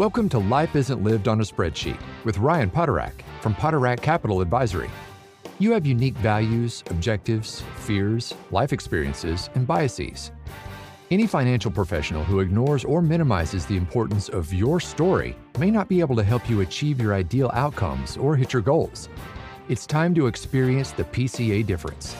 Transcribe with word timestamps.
Welcome 0.00 0.30
to 0.30 0.38
Life 0.38 0.76
Isn't 0.76 1.04
Lived 1.04 1.28
on 1.28 1.42
a 1.42 1.44
Spreadsheet 1.44 2.00
with 2.24 2.38
Ryan 2.38 2.70
Poterack 2.70 3.22
from 3.42 3.54
Poterack 3.54 4.00
Capital 4.00 4.40
Advisory. 4.40 4.88
You 5.58 5.72
have 5.72 5.84
unique 5.84 6.16
values, 6.16 6.82
objectives, 6.88 7.62
fears, 7.80 8.32
life 8.50 8.72
experiences, 8.72 9.50
and 9.54 9.66
biases. 9.66 10.32
Any 11.10 11.26
financial 11.26 11.70
professional 11.70 12.24
who 12.24 12.40
ignores 12.40 12.82
or 12.82 13.02
minimizes 13.02 13.66
the 13.66 13.76
importance 13.76 14.30
of 14.30 14.54
your 14.54 14.80
story 14.80 15.36
may 15.58 15.70
not 15.70 15.86
be 15.86 16.00
able 16.00 16.16
to 16.16 16.24
help 16.24 16.48
you 16.48 16.62
achieve 16.62 16.98
your 16.98 17.12
ideal 17.12 17.50
outcomes 17.52 18.16
or 18.16 18.36
hit 18.36 18.54
your 18.54 18.62
goals. 18.62 19.10
It's 19.68 19.86
time 19.86 20.14
to 20.14 20.28
experience 20.28 20.92
the 20.92 21.04
PCA 21.04 21.66
difference. 21.66 22.16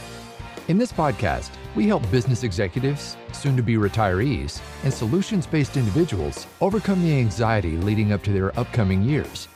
In 0.68 0.78
this 0.78 0.92
podcast, 0.92 1.50
we 1.74 1.88
help 1.88 2.08
business 2.10 2.44
executives, 2.44 3.16
soon 3.32 3.56
to 3.56 3.62
be 3.62 3.74
retirees, 3.74 4.60
and 4.84 4.92
solutions 4.92 5.46
based 5.46 5.76
individuals 5.76 6.46
overcome 6.60 7.02
the 7.02 7.18
anxiety 7.18 7.76
leading 7.78 8.12
up 8.12 8.22
to 8.24 8.32
their 8.32 8.56
upcoming 8.58 9.02
years. 9.02 9.48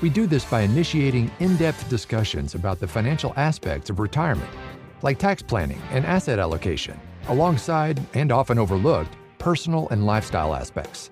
We 0.00 0.08
do 0.08 0.26
this 0.26 0.44
by 0.44 0.62
initiating 0.62 1.30
in 1.40 1.56
depth 1.56 1.88
discussions 1.90 2.54
about 2.54 2.80
the 2.80 2.88
financial 2.88 3.34
aspects 3.36 3.90
of 3.90 3.98
retirement, 3.98 4.50
like 5.02 5.18
tax 5.18 5.42
planning 5.42 5.82
and 5.90 6.06
asset 6.06 6.38
allocation, 6.38 6.98
alongside, 7.28 8.00
and 8.14 8.32
often 8.32 8.58
overlooked, 8.58 9.14
personal 9.38 9.88
and 9.90 10.06
lifestyle 10.06 10.54
aspects. 10.54 11.10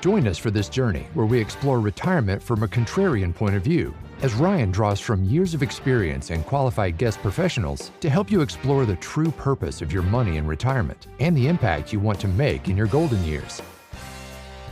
Join 0.00 0.26
us 0.26 0.38
for 0.38 0.50
this 0.50 0.68
journey 0.68 1.06
where 1.14 1.26
we 1.26 1.38
explore 1.38 1.80
retirement 1.80 2.42
from 2.42 2.62
a 2.62 2.68
contrarian 2.68 3.34
point 3.34 3.54
of 3.54 3.62
view 3.62 3.94
as 4.22 4.34
Ryan 4.34 4.70
draws 4.70 5.00
from 5.00 5.24
years 5.24 5.54
of 5.54 5.62
experience 5.62 6.30
and 6.30 6.44
qualified 6.44 6.98
guest 6.98 7.22
professionals 7.22 7.90
to 8.00 8.10
help 8.10 8.30
you 8.30 8.42
explore 8.42 8.84
the 8.84 8.96
true 8.96 9.30
purpose 9.30 9.80
of 9.80 9.92
your 9.92 10.02
money 10.02 10.36
in 10.36 10.46
retirement 10.46 11.06
and 11.20 11.34
the 11.34 11.48
impact 11.48 11.90
you 11.90 12.00
want 12.00 12.20
to 12.20 12.28
make 12.28 12.68
in 12.68 12.76
your 12.76 12.86
golden 12.86 13.24
years. 13.24 13.62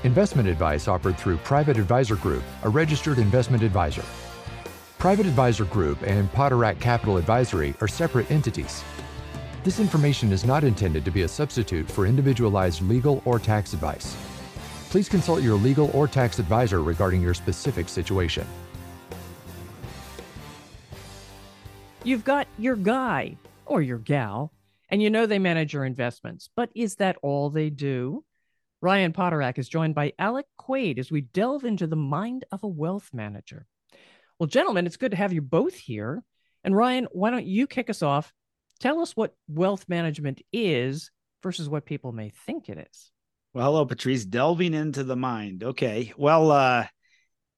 Investment 0.04 0.48
advice 0.48 0.86
offered 0.86 1.16
through 1.16 1.38
Private 1.38 1.78
Advisor 1.78 2.16
Group, 2.16 2.42
a 2.62 2.68
registered 2.68 3.18
investment 3.18 3.62
advisor. 3.62 4.04
Private 4.98 5.26
Advisor 5.26 5.64
Group 5.64 6.02
and 6.02 6.30
Poterack 6.32 6.78
Capital 6.78 7.16
Advisory 7.16 7.74
are 7.80 7.88
separate 7.88 8.30
entities. 8.30 8.84
This 9.64 9.80
information 9.80 10.30
is 10.30 10.44
not 10.44 10.62
intended 10.62 11.06
to 11.06 11.10
be 11.10 11.22
a 11.22 11.28
substitute 11.28 11.90
for 11.90 12.06
individualized 12.06 12.82
legal 12.82 13.22
or 13.24 13.38
tax 13.38 13.72
advice. 13.72 14.14
Please 14.90 15.08
consult 15.08 15.42
your 15.42 15.56
legal 15.56 15.90
or 15.94 16.06
tax 16.06 16.38
advisor 16.38 16.82
regarding 16.82 17.22
your 17.22 17.34
specific 17.34 17.88
situation. 17.88 18.46
You've 22.04 22.24
got 22.24 22.46
your 22.58 22.76
guy 22.76 23.36
or 23.66 23.82
your 23.82 23.98
gal, 23.98 24.52
and 24.88 25.02
you 25.02 25.10
know 25.10 25.26
they 25.26 25.38
manage 25.38 25.72
your 25.72 25.84
investments. 25.84 26.48
But 26.54 26.70
is 26.74 26.94
that 26.96 27.16
all 27.22 27.50
they 27.50 27.70
do? 27.70 28.24
Ryan 28.80 29.12
Poterack 29.12 29.58
is 29.58 29.68
joined 29.68 29.96
by 29.96 30.12
Alec 30.18 30.46
Quaid 30.58 30.98
as 30.98 31.10
we 31.10 31.22
delve 31.22 31.64
into 31.64 31.88
the 31.88 31.96
mind 31.96 32.44
of 32.52 32.62
a 32.62 32.68
wealth 32.68 33.10
manager. 33.12 33.66
Well, 34.38 34.46
gentlemen, 34.46 34.86
it's 34.86 34.96
good 34.96 35.10
to 35.10 35.16
have 35.16 35.32
you 35.32 35.42
both 35.42 35.74
here. 35.74 36.22
And 36.62 36.76
Ryan, 36.76 37.08
why 37.10 37.30
don't 37.30 37.46
you 37.46 37.66
kick 37.66 37.90
us 37.90 38.02
off? 38.02 38.32
Tell 38.78 39.00
us 39.00 39.16
what 39.16 39.34
wealth 39.48 39.86
management 39.88 40.40
is 40.52 41.10
versus 41.42 41.68
what 41.68 41.84
people 41.84 42.12
may 42.12 42.30
think 42.46 42.68
it 42.68 42.78
is. 42.90 43.10
Well, 43.52 43.64
hello, 43.64 43.84
Patrice. 43.84 44.24
Delving 44.24 44.74
into 44.74 45.02
the 45.02 45.16
mind. 45.16 45.64
Okay. 45.64 46.12
Well, 46.16 46.52
uh, 46.52 46.86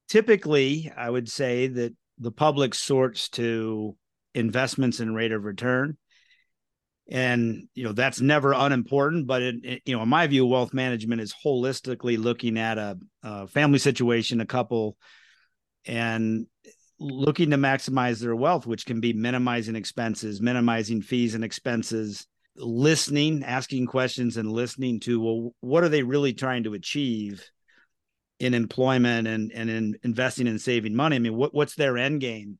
typically, 0.09 0.91
I 0.95 1.07
would 1.07 1.29
say 1.29 1.67
that 1.67 1.93
the 2.17 2.31
public 2.31 2.73
sorts 2.73 3.29
to 3.29 3.95
investments 4.33 4.99
and 4.99 5.15
rate 5.15 5.31
of 5.31 5.43
return. 5.43 5.97
And 7.09 7.67
you 7.73 7.83
know 7.83 7.91
that's 7.91 8.21
never 8.21 8.53
unimportant 8.53 9.27
but 9.27 9.41
it, 9.41 9.55
it, 9.63 9.81
you 9.85 9.97
know 9.97 10.03
in 10.03 10.07
my 10.07 10.27
view 10.27 10.45
wealth 10.45 10.73
management 10.73 11.19
is 11.19 11.35
holistically 11.45 12.17
looking 12.17 12.57
at 12.57 12.77
a, 12.77 12.97
a, 13.21 13.47
family 13.47 13.79
situation 13.79 14.39
a 14.39 14.45
couple 14.45 14.95
and 15.85 16.45
looking 16.99 17.49
to 17.49 17.57
maximize 17.57 18.21
their 18.21 18.35
wealth 18.35 18.65
which 18.65 18.85
can 18.85 19.01
be 19.01 19.11
minimizing 19.11 19.75
expenses 19.75 20.39
minimizing 20.39 21.01
fees 21.01 21.35
and 21.35 21.43
expenses 21.43 22.27
listening 22.55 23.43
asking 23.43 23.87
questions 23.87 24.37
and 24.37 24.49
listening 24.49 25.01
to 25.01 25.19
well 25.19 25.53
what 25.59 25.83
are 25.83 25.89
they 25.89 26.03
really 26.03 26.31
trying 26.31 26.63
to 26.63 26.75
achieve 26.75 27.43
in 28.41 28.55
employment 28.55 29.27
and 29.27 29.51
and 29.53 29.69
in 29.69 29.95
investing 30.03 30.47
and 30.47 30.59
saving 30.59 30.95
money? 30.95 31.15
I 31.15 31.19
mean 31.19 31.35
what, 31.35 31.53
what's 31.53 31.75
their 31.75 31.97
end 31.97 32.21
game 32.21 32.57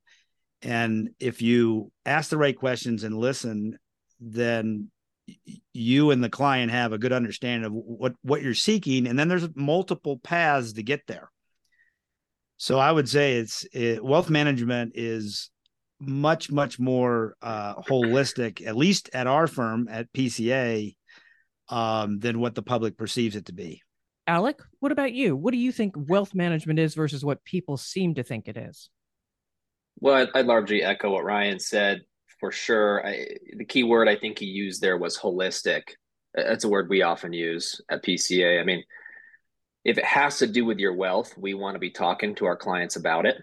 and 0.62 1.10
if 1.20 1.42
you 1.42 1.92
ask 2.06 2.30
the 2.30 2.38
right 2.38 2.58
questions 2.58 3.04
and 3.04 3.18
listen, 3.18 3.78
then 4.20 4.92
you 5.74 6.12
and 6.12 6.24
the 6.24 6.30
client 6.30 6.72
have 6.72 6.94
a 6.94 6.98
good 6.98 7.14
understanding 7.14 7.66
of 7.66 7.74
what 7.74 8.14
what 8.22 8.42
you're 8.42 8.54
seeking. 8.54 9.08
And 9.08 9.18
then 9.18 9.28
there's 9.28 9.48
multiple 9.56 10.20
paths 10.20 10.74
to 10.74 10.84
get 10.84 11.08
there. 11.08 11.32
So 12.58 12.78
i 12.78 12.92
would 12.92 13.10
say 13.10 13.38
it's 13.38 13.66
it, 13.74 14.04
wealth 14.04 14.30
management 14.30 14.94
is 14.96 15.50
much 16.00 16.52
much 16.52 16.80
more 16.80 17.36
uh, 17.42 17.76
holistic 17.82 18.66
at 18.66 18.76
least 18.76 19.10
at 19.14 19.28
our 19.28 19.48
firm 19.48 19.88
at 19.90 20.12
pca 20.14 20.96
um, 21.70 22.20
than 22.20 22.40
what 22.40 22.54
the 22.54 22.62
public 22.62 22.98
perceives 22.98 23.36
it 23.36 23.46
to 23.48 23.54
be. 23.54 23.82
Alec 24.28 24.62
what 24.80 24.92
about 24.92 25.14
you? 25.14 25.36
What 25.36 25.54
do 25.54 25.58
you 25.58 25.72
think 25.72 25.96
wealth 25.98 26.36
management 26.36 26.78
is 26.78 26.94
versus 26.94 27.26
what 27.26 27.44
people 27.44 27.78
seem 27.78 28.14
to 28.16 28.24
think 28.24 28.48
it 28.48 28.58
is 28.58 28.92
well, 30.02 30.16
I'd, 30.16 30.30
I'd 30.34 30.48
largely 30.48 30.84
echo 30.84 31.12
what 31.12 31.24
Ryan 31.24 31.60
said 31.60 32.02
for 32.40 32.52
sure. 32.52 33.06
I, 33.06 33.28
the 33.56 33.66
key 33.66 33.84
word 33.84 34.10
I 34.10 34.18
think 34.18 34.40
he 34.40 34.46
used 34.46 34.82
there 34.82 34.98
was 34.98 35.18
holistic. 35.18 35.84
That's 36.34 36.64
a 36.66 36.70
word 36.70 36.90
we 36.90 37.04
often 37.04 37.32
use 37.32 37.80
at 37.90 38.04
PCA. 38.04 38.60
I 38.60 38.64
mean, 38.64 38.84
if 39.86 39.98
it 39.98 40.06
has 40.06 40.40
to 40.40 40.48
do 40.48 40.66
with 40.66 40.80
your 40.80 40.94
wealth, 40.94 41.34
we 41.38 41.54
want 41.54 41.76
to 41.76 41.80
be 41.80 41.92
talking 41.92 42.36
to 42.36 42.46
our 42.46 42.58
clients 42.58 42.96
about 42.96 43.26
it. 43.26 43.38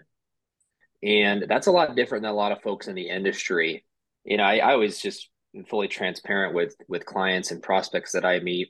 And 1.01 1.45
that's 1.47 1.67
a 1.67 1.71
lot 1.71 1.95
different 1.95 2.23
than 2.23 2.31
a 2.31 2.35
lot 2.35 2.51
of 2.51 2.61
folks 2.61 2.87
in 2.87 2.95
the 2.95 3.09
industry. 3.09 3.85
You 4.25 4.37
know, 4.37 4.43
I, 4.43 4.57
I 4.57 4.73
always 4.73 4.99
just 4.99 5.29
fully 5.69 5.87
transparent 5.87 6.53
with 6.53 6.75
with 6.87 7.05
clients 7.05 7.51
and 7.51 7.63
prospects 7.63 8.11
that 8.11 8.25
I 8.25 8.39
meet. 8.39 8.69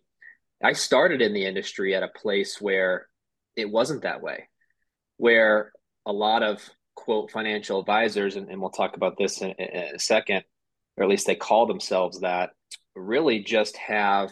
I 0.63 0.73
started 0.73 1.21
in 1.21 1.33
the 1.33 1.45
industry 1.45 1.95
at 1.95 2.03
a 2.03 2.07
place 2.07 2.61
where 2.61 3.07
it 3.55 3.69
wasn't 3.69 4.03
that 4.03 4.21
way, 4.21 4.47
where 5.17 5.71
a 6.05 6.13
lot 6.13 6.43
of 6.43 6.69
quote 6.99 7.31
financial 7.31 7.79
advisors, 7.79 8.35
and, 8.35 8.49
and 8.49 8.59
we'll 8.59 8.69
talk 8.69 8.95
about 8.95 9.17
this 9.17 9.41
in, 9.41 9.51
in 9.51 9.95
a 9.95 9.99
second, 9.99 10.43
or 10.97 11.03
at 11.03 11.09
least 11.09 11.25
they 11.25 11.35
call 11.35 11.65
themselves 11.65 12.19
that, 12.19 12.49
really 12.95 13.39
just 13.39 13.77
have 13.77 14.29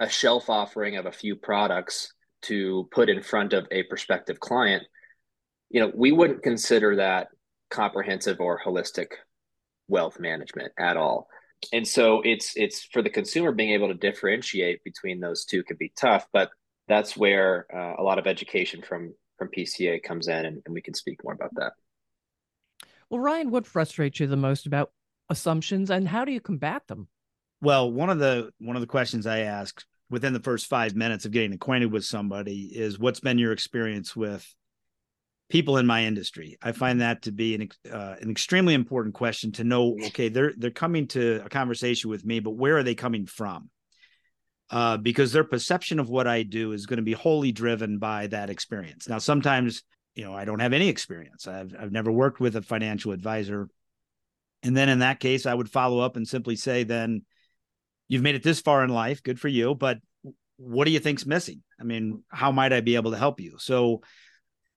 a 0.00 0.08
shelf 0.08 0.50
offering 0.50 0.96
of 0.96 1.06
a 1.06 1.12
few 1.12 1.36
products 1.36 2.12
to 2.42 2.88
put 2.90 3.08
in 3.08 3.22
front 3.22 3.52
of 3.52 3.66
a 3.70 3.82
prospective 3.84 4.40
client, 4.40 4.82
you 5.68 5.80
know, 5.80 5.92
we 5.94 6.10
wouldn't 6.10 6.42
consider 6.42 6.96
that 6.96 7.28
comprehensive 7.70 8.40
or 8.40 8.60
holistic 8.60 9.08
wealth 9.88 10.18
management 10.18 10.72
at 10.78 10.96
all. 10.96 11.28
And 11.72 11.86
so 11.86 12.22
it's 12.22 12.56
it's 12.56 12.84
for 12.84 13.02
the 13.02 13.10
consumer 13.10 13.52
being 13.52 13.72
able 13.72 13.88
to 13.88 13.94
differentiate 13.94 14.82
between 14.82 15.20
those 15.20 15.44
two 15.44 15.62
can 15.62 15.76
be 15.78 15.92
tough, 15.94 16.26
but 16.32 16.50
that's 16.88 17.16
where 17.16 17.66
uh, 17.72 18.00
a 18.00 18.02
lot 18.02 18.18
of 18.18 18.26
education 18.26 18.82
from 18.82 19.14
from 19.36 19.48
PCA 19.56 20.02
comes 20.02 20.28
in, 20.28 20.46
and, 20.46 20.62
and 20.64 20.74
we 20.74 20.82
can 20.82 20.94
speak 20.94 21.22
more 21.22 21.34
about 21.34 21.54
that. 21.56 21.72
Well, 23.10 23.20
Ryan, 23.20 23.50
what 23.50 23.66
frustrates 23.66 24.20
you 24.20 24.28
the 24.28 24.36
most 24.36 24.66
about 24.66 24.92
assumptions 25.28 25.90
and 25.90 26.08
how 26.08 26.24
do 26.24 26.32
you 26.32 26.40
combat 26.40 26.86
them? 26.86 27.08
Well, 27.60 27.90
one 27.92 28.08
of 28.08 28.18
the 28.18 28.50
one 28.58 28.76
of 28.76 28.80
the 28.80 28.86
questions 28.86 29.26
I 29.26 29.40
ask 29.40 29.84
within 30.08 30.32
the 30.32 30.40
first 30.40 30.66
5 30.66 30.94
minutes 30.96 31.24
of 31.24 31.32
getting 31.32 31.52
acquainted 31.52 31.92
with 31.92 32.04
somebody 32.04 32.62
is 32.62 32.98
what's 32.98 33.20
been 33.20 33.38
your 33.38 33.52
experience 33.52 34.16
with 34.16 34.46
people 35.50 35.76
in 35.76 35.86
my 35.86 36.04
industry. 36.04 36.56
I 36.62 36.72
find 36.72 37.00
that 37.00 37.22
to 37.22 37.32
be 37.32 37.54
an 37.56 37.68
uh, 37.92 38.14
an 38.20 38.30
extremely 38.30 38.74
important 38.74 39.14
question 39.14 39.52
to 39.52 39.64
know 39.64 39.96
okay, 40.06 40.28
they're 40.28 40.54
they're 40.56 40.70
coming 40.70 41.08
to 41.08 41.42
a 41.44 41.48
conversation 41.48 42.08
with 42.08 42.24
me, 42.24 42.40
but 42.40 42.52
where 42.52 42.78
are 42.78 42.82
they 42.82 42.94
coming 42.94 43.26
from? 43.26 43.68
Uh, 44.70 44.96
because 44.96 45.32
their 45.32 45.44
perception 45.44 45.98
of 45.98 46.08
what 46.08 46.28
I 46.28 46.44
do 46.44 46.70
is 46.70 46.86
going 46.86 46.98
to 46.98 47.02
be 47.02 47.12
wholly 47.12 47.50
driven 47.50 47.98
by 47.98 48.28
that 48.28 48.50
experience. 48.50 49.08
Now, 49.08 49.18
sometimes 49.18 49.82
you 50.14 50.24
know, 50.24 50.34
I 50.34 50.44
don't 50.44 50.60
have 50.60 50.72
any 50.72 50.88
experience. 50.88 51.46
I've 51.46 51.74
I've 51.78 51.92
never 51.92 52.10
worked 52.10 52.40
with 52.40 52.56
a 52.56 52.62
financial 52.62 53.12
advisor. 53.12 53.68
And 54.62 54.76
then 54.76 54.88
in 54.88 54.98
that 54.98 55.20
case, 55.20 55.46
I 55.46 55.54
would 55.54 55.70
follow 55.70 56.00
up 56.00 56.16
and 56.16 56.28
simply 56.28 56.56
say, 56.56 56.84
then 56.84 57.22
you've 58.08 58.22
made 58.22 58.34
it 58.34 58.42
this 58.42 58.60
far 58.60 58.84
in 58.84 58.90
life. 58.90 59.22
Good 59.22 59.40
for 59.40 59.48
you. 59.48 59.74
But 59.74 59.98
what 60.56 60.84
do 60.84 60.90
you 60.90 60.98
think's 60.98 61.24
missing? 61.24 61.62
I 61.80 61.84
mean, 61.84 62.22
how 62.28 62.52
might 62.52 62.72
I 62.72 62.80
be 62.82 62.96
able 62.96 63.12
to 63.12 63.16
help 63.16 63.40
you? 63.40 63.56
So 63.58 64.02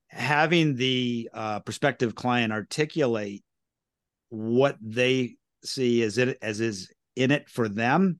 having 0.07 0.75
the 0.75 1.29
uh, 1.33 1.59
prospective 1.61 2.15
client 2.15 2.53
articulate 2.53 3.43
what 4.29 4.77
they 4.81 5.35
see 5.63 6.03
as 6.03 6.17
it 6.17 6.37
as 6.41 6.59
is 6.59 6.91
in 7.15 7.31
it 7.31 7.49
for 7.49 7.67
them 7.67 8.19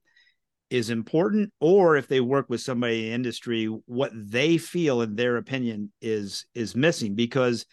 is 0.74 0.90
important 0.90 1.54
or 1.60 1.98
if 1.98 2.08
they 2.08 2.20
work 2.20 2.50
with 2.50 2.60
somebody 2.60 3.04
in 3.04 3.06
the 3.06 3.14
industry 3.14 3.66
what 3.86 4.12
they 4.16 4.58
feel 4.58 5.04
in 5.04 5.16
their 5.16 5.38
opinion 5.38 5.92
is 6.02 6.48
is 6.56 6.76
missing. 6.76 7.14
Because 7.14 7.68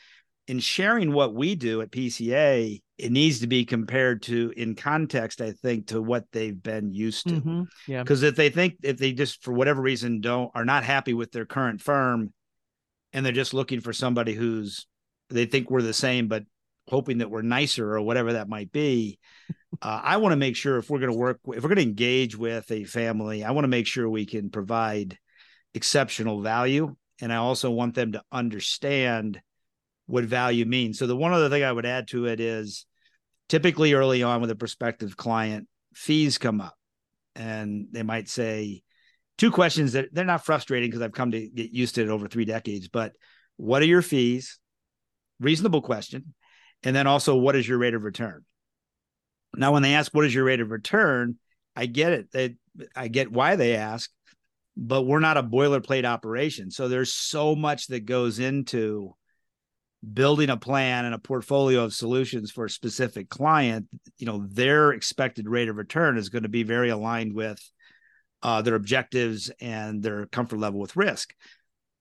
in 0.46 0.58
sharing 0.58 1.14
what 1.14 1.34
we 1.34 1.54
do 1.54 1.80
at 1.80 1.90
PCA 1.90 2.78
it 2.98 3.10
needs 3.10 3.40
to 3.40 3.46
be 3.46 3.64
compared 3.64 4.20
to 4.20 4.52
in 4.54 4.74
context 4.74 5.40
i 5.40 5.52
think 5.52 5.86
to 5.86 6.02
what 6.02 6.24
they've 6.32 6.62
been 6.62 6.92
used 6.92 7.26
to. 7.26 7.36
Mm-hmm. 7.36 7.62
yeah. 7.88 8.02
Because 8.02 8.22
if 8.22 8.36
they 8.36 8.50
think 8.50 8.74
if 8.82 8.98
they 8.98 9.12
just 9.12 9.42
for 9.42 9.52
whatever 9.52 9.80
reason 9.80 10.20
don't 10.20 10.50
are 10.54 10.66
not 10.66 10.84
happy 10.84 11.14
with 11.14 11.32
their 11.32 11.46
current 11.46 11.80
firm 11.80 12.34
and 13.14 13.24
they're 13.24 13.32
just 13.32 13.54
looking 13.54 13.80
for 13.80 13.94
somebody 13.94 14.34
who's 14.34 14.86
they 15.30 15.46
think 15.46 15.70
we're 15.70 15.80
the 15.80 15.94
same, 15.94 16.28
but 16.28 16.42
hoping 16.90 17.18
that 17.18 17.30
we're 17.30 17.42
nicer 17.42 17.94
or 17.94 18.02
whatever 18.02 18.34
that 18.34 18.48
might 18.48 18.72
be. 18.72 19.18
Uh, 19.80 20.00
I 20.02 20.16
want 20.18 20.32
to 20.32 20.36
make 20.36 20.56
sure 20.56 20.76
if 20.76 20.90
we're 20.90 20.98
going 20.98 21.12
to 21.12 21.18
work, 21.18 21.40
if 21.46 21.62
we're 21.62 21.68
going 21.68 21.76
to 21.76 21.82
engage 21.82 22.36
with 22.36 22.70
a 22.70 22.84
family, 22.84 23.44
I 23.44 23.52
want 23.52 23.64
to 23.64 23.68
make 23.68 23.86
sure 23.86 24.08
we 24.08 24.26
can 24.26 24.50
provide 24.50 25.16
exceptional 25.74 26.40
value. 26.42 26.96
And 27.22 27.32
I 27.32 27.36
also 27.36 27.70
want 27.70 27.94
them 27.94 28.12
to 28.12 28.22
understand 28.32 29.40
what 30.06 30.24
value 30.24 30.64
means. 30.64 30.98
So 30.98 31.06
the 31.06 31.16
one 31.16 31.32
other 31.32 31.48
thing 31.48 31.62
I 31.62 31.72
would 31.72 31.86
add 31.86 32.08
to 32.08 32.26
it 32.26 32.40
is 32.40 32.86
typically 33.48 33.94
early 33.94 34.22
on 34.22 34.40
with 34.40 34.50
a 34.50 34.56
prospective 34.56 35.16
client, 35.16 35.68
fees 35.94 36.38
come 36.38 36.60
up 36.60 36.74
and 37.34 37.86
they 37.92 38.02
might 38.02 38.28
say 38.28 38.82
two 39.38 39.50
questions 39.50 39.92
that 39.92 40.08
they're 40.12 40.24
not 40.24 40.44
frustrating 40.44 40.90
because 40.90 41.02
I've 41.02 41.12
come 41.12 41.30
to 41.30 41.48
get 41.48 41.72
used 41.72 41.94
to 41.94 42.02
it 42.02 42.08
over 42.08 42.28
three 42.28 42.44
decades, 42.44 42.88
but 42.88 43.12
what 43.56 43.82
are 43.82 43.86
your 43.86 44.02
fees? 44.02 44.58
Reasonable 45.40 45.82
question. 45.82 46.34
And 46.82 46.96
then 46.96 47.06
also, 47.06 47.36
what 47.36 47.56
is 47.56 47.68
your 47.68 47.78
rate 47.78 47.94
of 47.94 48.04
return? 48.04 48.44
Now, 49.54 49.72
when 49.72 49.82
they 49.82 49.94
ask, 49.94 50.14
what 50.14 50.24
is 50.24 50.34
your 50.34 50.44
rate 50.44 50.60
of 50.60 50.70
return? 50.70 51.36
I 51.76 51.86
get 51.86 52.12
it. 52.12 52.32
They, 52.32 52.56
I 52.94 53.08
get 53.08 53.32
why 53.32 53.56
they 53.56 53.76
ask, 53.76 54.10
but 54.76 55.02
we're 55.02 55.20
not 55.20 55.36
a 55.36 55.42
boilerplate 55.42 56.04
operation. 56.04 56.70
So 56.70 56.88
there's 56.88 57.12
so 57.12 57.54
much 57.54 57.88
that 57.88 58.06
goes 58.06 58.38
into 58.38 59.14
building 60.14 60.48
a 60.48 60.56
plan 60.56 61.04
and 61.04 61.14
a 61.14 61.18
portfolio 61.18 61.84
of 61.84 61.92
solutions 61.92 62.50
for 62.50 62.64
a 62.64 62.70
specific 62.70 63.28
client. 63.28 63.88
You 64.18 64.26
know, 64.26 64.46
their 64.48 64.92
expected 64.92 65.48
rate 65.48 65.68
of 65.68 65.76
return 65.76 66.16
is 66.16 66.30
going 66.30 66.44
to 66.44 66.48
be 66.48 66.62
very 66.62 66.88
aligned 66.88 67.34
with 67.34 67.60
uh, 68.42 68.62
their 68.62 68.76
objectives 68.76 69.50
and 69.60 70.02
their 70.02 70.26
comfort 70.26 70.58
level 70.58 70.80
with 70.80 70.96
risk. 70.96 71.34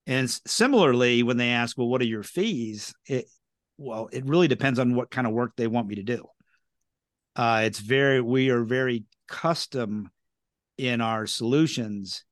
And 0.08 0.30
similarly, 0.48 1.24
when 1.24 1.38
they 1.38 1.50
ask, 1.50 1.78
well, 1.78 1.90
what 1.90 2.02
are 2.02 2.06
your 2.06 2.24
fees? 2.24 2.94
It, 3.06 3.26
well, 3.80 4.10
it 4.12 4.26
really 4.26 4.50
depends 4.50 4.78
on 4.78 4.94
what 4.94 5.10
kind 5.10 5.26
of 5.26 5.34
work 5.34 5.54
they 5.56 5.68
want 5.68 5.88
me 5.88 5.96
to 5.96 6.04
do. 6.04 6.26
Uh, 7.36 7.62
it's 7.64 7.80
very, 7.80 8.20
we 8.20 8.50
are 8.50 8.64
very 8.64 9.06
custom 9.28 10.12
in 10.78 11.00
our 11.00 11.26
solutions, 11.26 12.26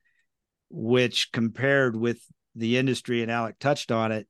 which 0.69 1.31
compared 1.31 1.95
with 1.95 2.19
the 2.53 2.77
industry, 2.77 3.21
and 3.21 3.31
Alec 3.31 3.57
touched 3.59 3.91
on 3.91 4.11
it, 4.11 4.27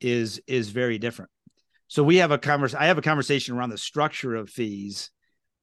is 0.00 0.40
is 0.46 0.70
very 0.70 0.98
different. 0.98 1.30
So 1.88 2.02
we 2.04 2.16
have 2.16 2.30
a 2.30 2.38
convers 2.38 2.74
I 2.74 2.86
have 2.86 2.98
a 2.98 3.02
conversation 3.02 3.56
around 3.56 3.70
the 3.70 3.78
structure 3.78 4.34
of 4.34 4.48
fees, 4.48 5.10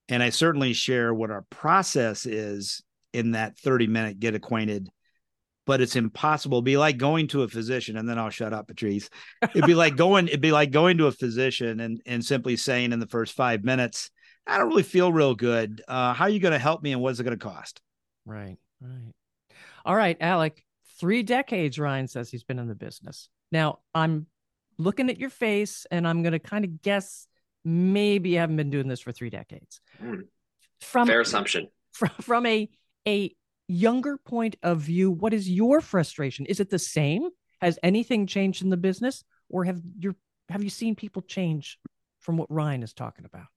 and 0.09 0.21
I 0.21 0.29
certainly 0.29 0.73
share 0.73 1.13
what 1.13 1.31
our 1.31 1.45
process 1.49 2.25
is 2.25 2.83
in 3.13 3.31
that 3.31 3.57
30 3.57 3.87
minute 3.87 4.19
get 4.19 4.35
acquainted 4.35 4.89
but 5.65 5.81
it's 5.81 5.95
impossible. 5.95 6.59
It'd 6.59 6.65
be 6.65 6.77
like 6.77 6.97
going 6.97 7.27
to 7.29 7.43
a 7.43 7.47
physician, 7.47 7.97
and 7.97 8.07
then 8.07 8.19
I'll 8.19 8.29
shut 8.29 8.53
up, 8.53 8.67
Patrice. 8.67 9.09
It'd 9.41 9.65
be 9.65 9.75
like 9.75 9.95
going, 9.97 10.27
it'd 10.27 10.41
be 10.41 10.51
like 10.51 10.71
going 10.71 10.97
to 10.97 11.07
a 11.07 11.11
physician 11.11 11.79
and 11.79 12.01
and 12.05 12.23
simply 12.23 12.55
saying 12.55 12.91
in 12.91 12.99
the 12.99 13.07
first 13.07 13.33
five 13.33 13.63
minutes, 13.63 14.11
I 14.47 14.57
don't 14.57 14.67
really 14.67 14.83
feel 14.83 15.11
real 15.11 15.35
good. 15.35 15.81
Uh, 15.87 16.13
how 16.13 16.25
are 16.25 16.29
you 16.29 16.39
going 16.39 16.53
to 16.53 16.59
help 16.59 16.83
me, 16.83 16.91
and 16.91 17.01
what's 17.01 17.19
it 17.19 17.23
going 17.23 17.37
to 17.37 17.43
cost? 17.43 17.81
Right, 18.25 18.57
right. 18.81 19.13
All 19.85 19.95
right, 19.95 20.17
Alec. 20.19 20.63
Three 20.99 21.23
decades, 21.23 21.77
Ryan 21.77 22.07
says 22.07 22.29
he's 22.29 22.45
been 22.45 22.57
in 22.57 22.67
the 22.67 22.75
business. 22.75 23.29
Now 23.51 23.79
I'm 23.93 24.27
looking 24.77 25.09
at 25.09 25.19
your 25.19 25.29
face, 25.29 25.85
and 25.91 26.07
I'm 26.07 26.23
going 26.23 26.33
to 26.33 26.39
kind 26.39 26.63
of 26.63 26.81
guess 26.81 27.27
maybe 27.65 28.29
you 28.29 28.37
haven't 28.37 28.55
been 28.55 28.69
doing 28.69 28.87
this 28.87 29.01
for 29.01 29.11
three 29.11 29.29
decades. 29.29 29.81
Mm. 30.01 30.23
From 30.79 31.07
fair 31.07 31.21
assumption. 31.21 31.67
From 31.91 32.09
from 32.21 32.45
a 32.45 32.69
a 33.07 33.35
younger 33.67 34.17
point 34.17 34.55
of 34.63 34.79
view, 34.79 35.11
what 35.11 35.33
is 35.33 35.49
your 35.49 35.81
frustration? 35.81 36.45
Is 36.45 36.59
it 36.59 36.69
the 36.69 36.79
same? 36.79 37.29
Has 37.61 37.79
anything 37.83 38.27
changed 38.27 38.61
in 38.61 38.69
the 38.69 38.77
business, 38.77 39.23
or 39.49 39.63
have 39.63 39.81
you 39.97 40.15
have 40.49 40.63
you 40.63 40.69
seen 40.69 40.95
people 40.95 41.21
change 41.21 41.79
from 42.19 42.37
what 42.37 42.51
Ryan 42.51 42.83
is 42.83 42.93
talking 42.93 43.25
about? 43.25 43.47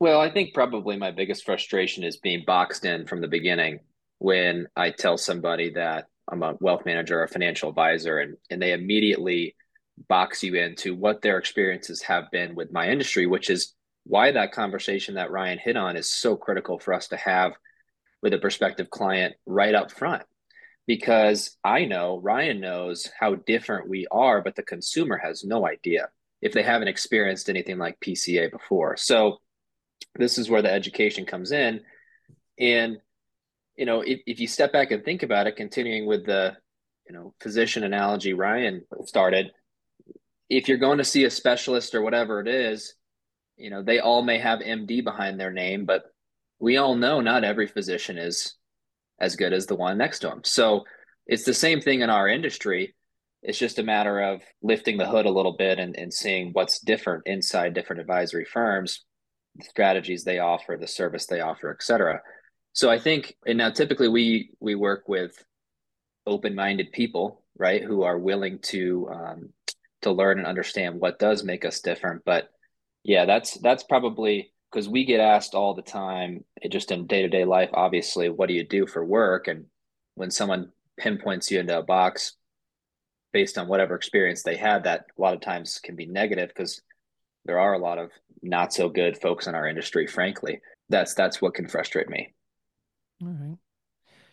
Well, 0.00 0.20
I 0.20 0.30
think 0.30 0.52
probably 0.52 0.96
my 0.96 1.12
biggest 1.12 1.44
frustration 1.44 2.02
is 2.02 2.16
being 2.16 2.42
boxed 2.46 2.84
in 2.84 3.06
from 3.06 3.20
the 3.20 3.28
beginning 3.28 3.80
when 4.18 4.66
I 4.76 4.90
tell 4.90 5.16
somebody 5.16 5.70
that 5.74 6.06
I'm 6.28 6.42
a 6.42 6.56
wealth 6.60 6.84
manager 6.84 7.20
or 7.20 7.24
a 7.24 7.28
financial 7.28 7.68
advisor 7.68 8.18
and, 8.18 8.36
and 8.50 8.60
they 8.60 8.72
immediately 8.72 9.54
box 10.08 10.42
you 10.42 10.54
into 10.54 10.94
what 10.94 11.22
their 11.22 11.38
experiences 11.38 12.02
have 12.02 12.30
been 12.32 12.54
with 12.54 12.72
my 12.72 12.88
industry, 12.88 13.26
which 13.26 13.50
is 13.50 13.74
why 14.04 14.32
that 14.32 14.52
conversation 14.52 15.14
that 15.14 15.30
Ryan 15.30 15.58
hit 15.58 15.76
on 15.76 15.96
is 15.96 16.10
so 16.10 16.36
critical 16.36 16.78
for 16.78 16.94
us 16.94 17.08
to 17.08 17.16
have 17.16 17.52
with 18.22 18.32
a 18.32 18.38
prospective 18.38 18.90
client 18.90 19.34
right 19.46 19.74
up 19.74 19.90
front 19.90 20.22
because 20.86 21.56
I 21.62 21.84
know 21.84 22.18
Ryan 22.18 22.60
knows 22.60 23.08
how 23.18 23.34
different 23.34 23.88
we 23.88 24.06
are, 24.10 24.42
but 24.42 24.56
the 24.56 24.62
consumer 24.62 25.16
has 25.16 25.44
no 25.44 25.66
idea 25.66 26.08
if 26.40 26.52
they 26.52 26.62
haven't 26.62 26.88
experienced 26.88 27.48
anything 27.48 27.78
like 27.78 28.00
PCA 28.00 28.50
before. 28.50 28.96
So 28.96 29.38
this 30.16 30.38
is 30.38 30.50
where 30.50 30.62
the 30.62 30.72
education 30.72 31.24
comes 31.24 31.52
in. 31.52 31.82
And, 32.58 32.98
you 33.76 33.86
know, 33.86 34.00
if, 34.00 34.20
if 34.26 34.40
you 34.40 34.48
step 34.48 34.72
back 34.72 34.90
and 34.90 35.04
think 35.04 35.22
about 35.22 35.46
it, 35.46 35.56
continuing 35.56 36.06
with 36.06 36.26
the, 36.26 36.56
you 37.08 37.14
know, 37.14 37.34
physician 37.40 37.84
analogy 37.84 38.32
Ryan 38.32 38.82
started, 39.04 39.52
if 40.50 40.68
you're 40.68 40.78
going 40.78 40.98
to 40.98 41.04
see 41.04 41.24
a 41.24 41.30
specialist 41.30 41.94
or 41.94 42.02
whatever 42.02 42.40
it 42.40 42.48
is, 42.48 42.94
you 43.56 43.70
know, 43.70 43.82
they 43.82 44.00
all 44.00 44.22
may 44.22 44.38
have 44.38 44.58
MD 44.58 45.02
behind 45.04 45.38
their 45.38 45.52
name, 45.52 45.84
but 45.84 46.11
we 46.62 46.76
all 46.76 46.94
know 46.94 47.20
not 47.20 47.42
every 47.42 47.66
physician 47.66 48.16
is 48.16 48.54
as 49.18 49.34
good 49.34 49.52
as 49.52 49.66
the 49.66 49.74
one 49.74 49.98
next 49.98 50.20
to 50.20 50.30
him. 50.30 50.42
So 50.44 50.84
it's 51.26 51.44
the 51.44 51.52
same 51.52 51.80
thing 51.80 52.02
in 52.02 52.08
our 52.08 52.28
industry. 52.28 52.94
It's 53.42 53.58
just 53.58 53.80
a 53.80 53.82
matter 53.82 54.20
of 54.20 54.42
lifting 54.62 54.96
the 54.96 55.08
hood 55.08 55.26
a 55.26 55.30
little 55.30 55.56
bit 55.56 55.80
and, 55.80 55.96
and 55.96 56.14
seeing 56.14 56.52
what's 56.52 56.78
different 56.78 57.24
inside 57.26 57.74
different 57.74 58.00
advisory 58.00 58.44
firms, 58.44 59.04
the 59.56 59.64
strategies 59.64 60.22
they 60.22 60.38
offer, 60.38 60.78
the 60.80 60.86
service 60.86 61.26
they 61.26 61.40
offer, 61.40 61.68
et 61.72 61.82
cetera. 61.82 62.20
So 62.72 62.88
I 62.88 63.00
think, 63.00 63.34
and 63.44 63.58
now 63.58 63.70
typically 63.70 64.08
we 64.08 64.50
we 64.60 64.76
work 64.76 65.08
with 65.08 65.44
open-minded 66.24 66.92
people, 66.92 67.42
right, 67.58 67.82
who 67.82 68.04
are 68.04 68.16
willing 68.16 68.60
to 68.60 69.08
um, 69.12 69.48
to 70.02 70.12
learn 70.12 70.38
and 70.38 70.46
understand 70.46 71.00
what 71.00 71.18
does 71.18 71.42
make 71.42 71.64
us 71.64 71.80
different. 71.80 72.22
But 72.24 72.50
yeah, 73.02 73.24
that's 73.24 73.58
that's 73.58 73.82
probably 73.82 74.51
because 74.72 74.88
we 74.88 75.04
get 75.04 75.20
asked 75.20 75.54
all 75.54 75.74
the 75.74 75.82
time, 75.82 76.44
eh, 76.62 76.68
just 76.68 76.90
in 76.90 77.06
day 77.06 77.22
to 77.22 77.28
day 77.28 77.44
life, 77.44 77.70
obviously, 77.74 78.28
what 78.30 78.48
do 78.48 78.54
you 78.54 78.64
do 78.64 78.86
for 78.86 79.04
work? 79.04 79.48
And 79.48 79.66
when 80.14 80.30
someone 80.30 80.70
pinpoints 80.98 81.50
you 81.50 81.60
into 81.60 81.78
a 81.78 81.82
box 81.82 82.36
based 83.32 83.58
on 83.58 83.68
whatever 83.68 83.94
experience 83.94 84.42
they 84.42 84.56
had, 84.56 84.84
that 84.84 85.04
a 85.16 85.20
lot 85.20 85.34
of 85.34 85.40
times 85.40 85.78
can 85.82 85.96
be 85.96 86.06
negative 86.06 86.48
because 86.48 86.80
there 87.44 87.58
are 87.58 87.74
a 87.74 87.78
lot 87.78 87.98
of 87.98 88.10
not 88.42 88.72
so 88.72 88.88
good 88.88 89.18
folks 89.18 89.46
in 89.46 89.54
our 89.54 89.68
industry, 89.68 90.06
frankly. 90.06 90.60
That's 90.88 91.14
that's 91.14 91.42
what 91.42 91.54
can 91.54 91.68
frustrate 91.68 92.08
me. 92.08 92.34
All 93.22 93.28
right. 93.28 93.58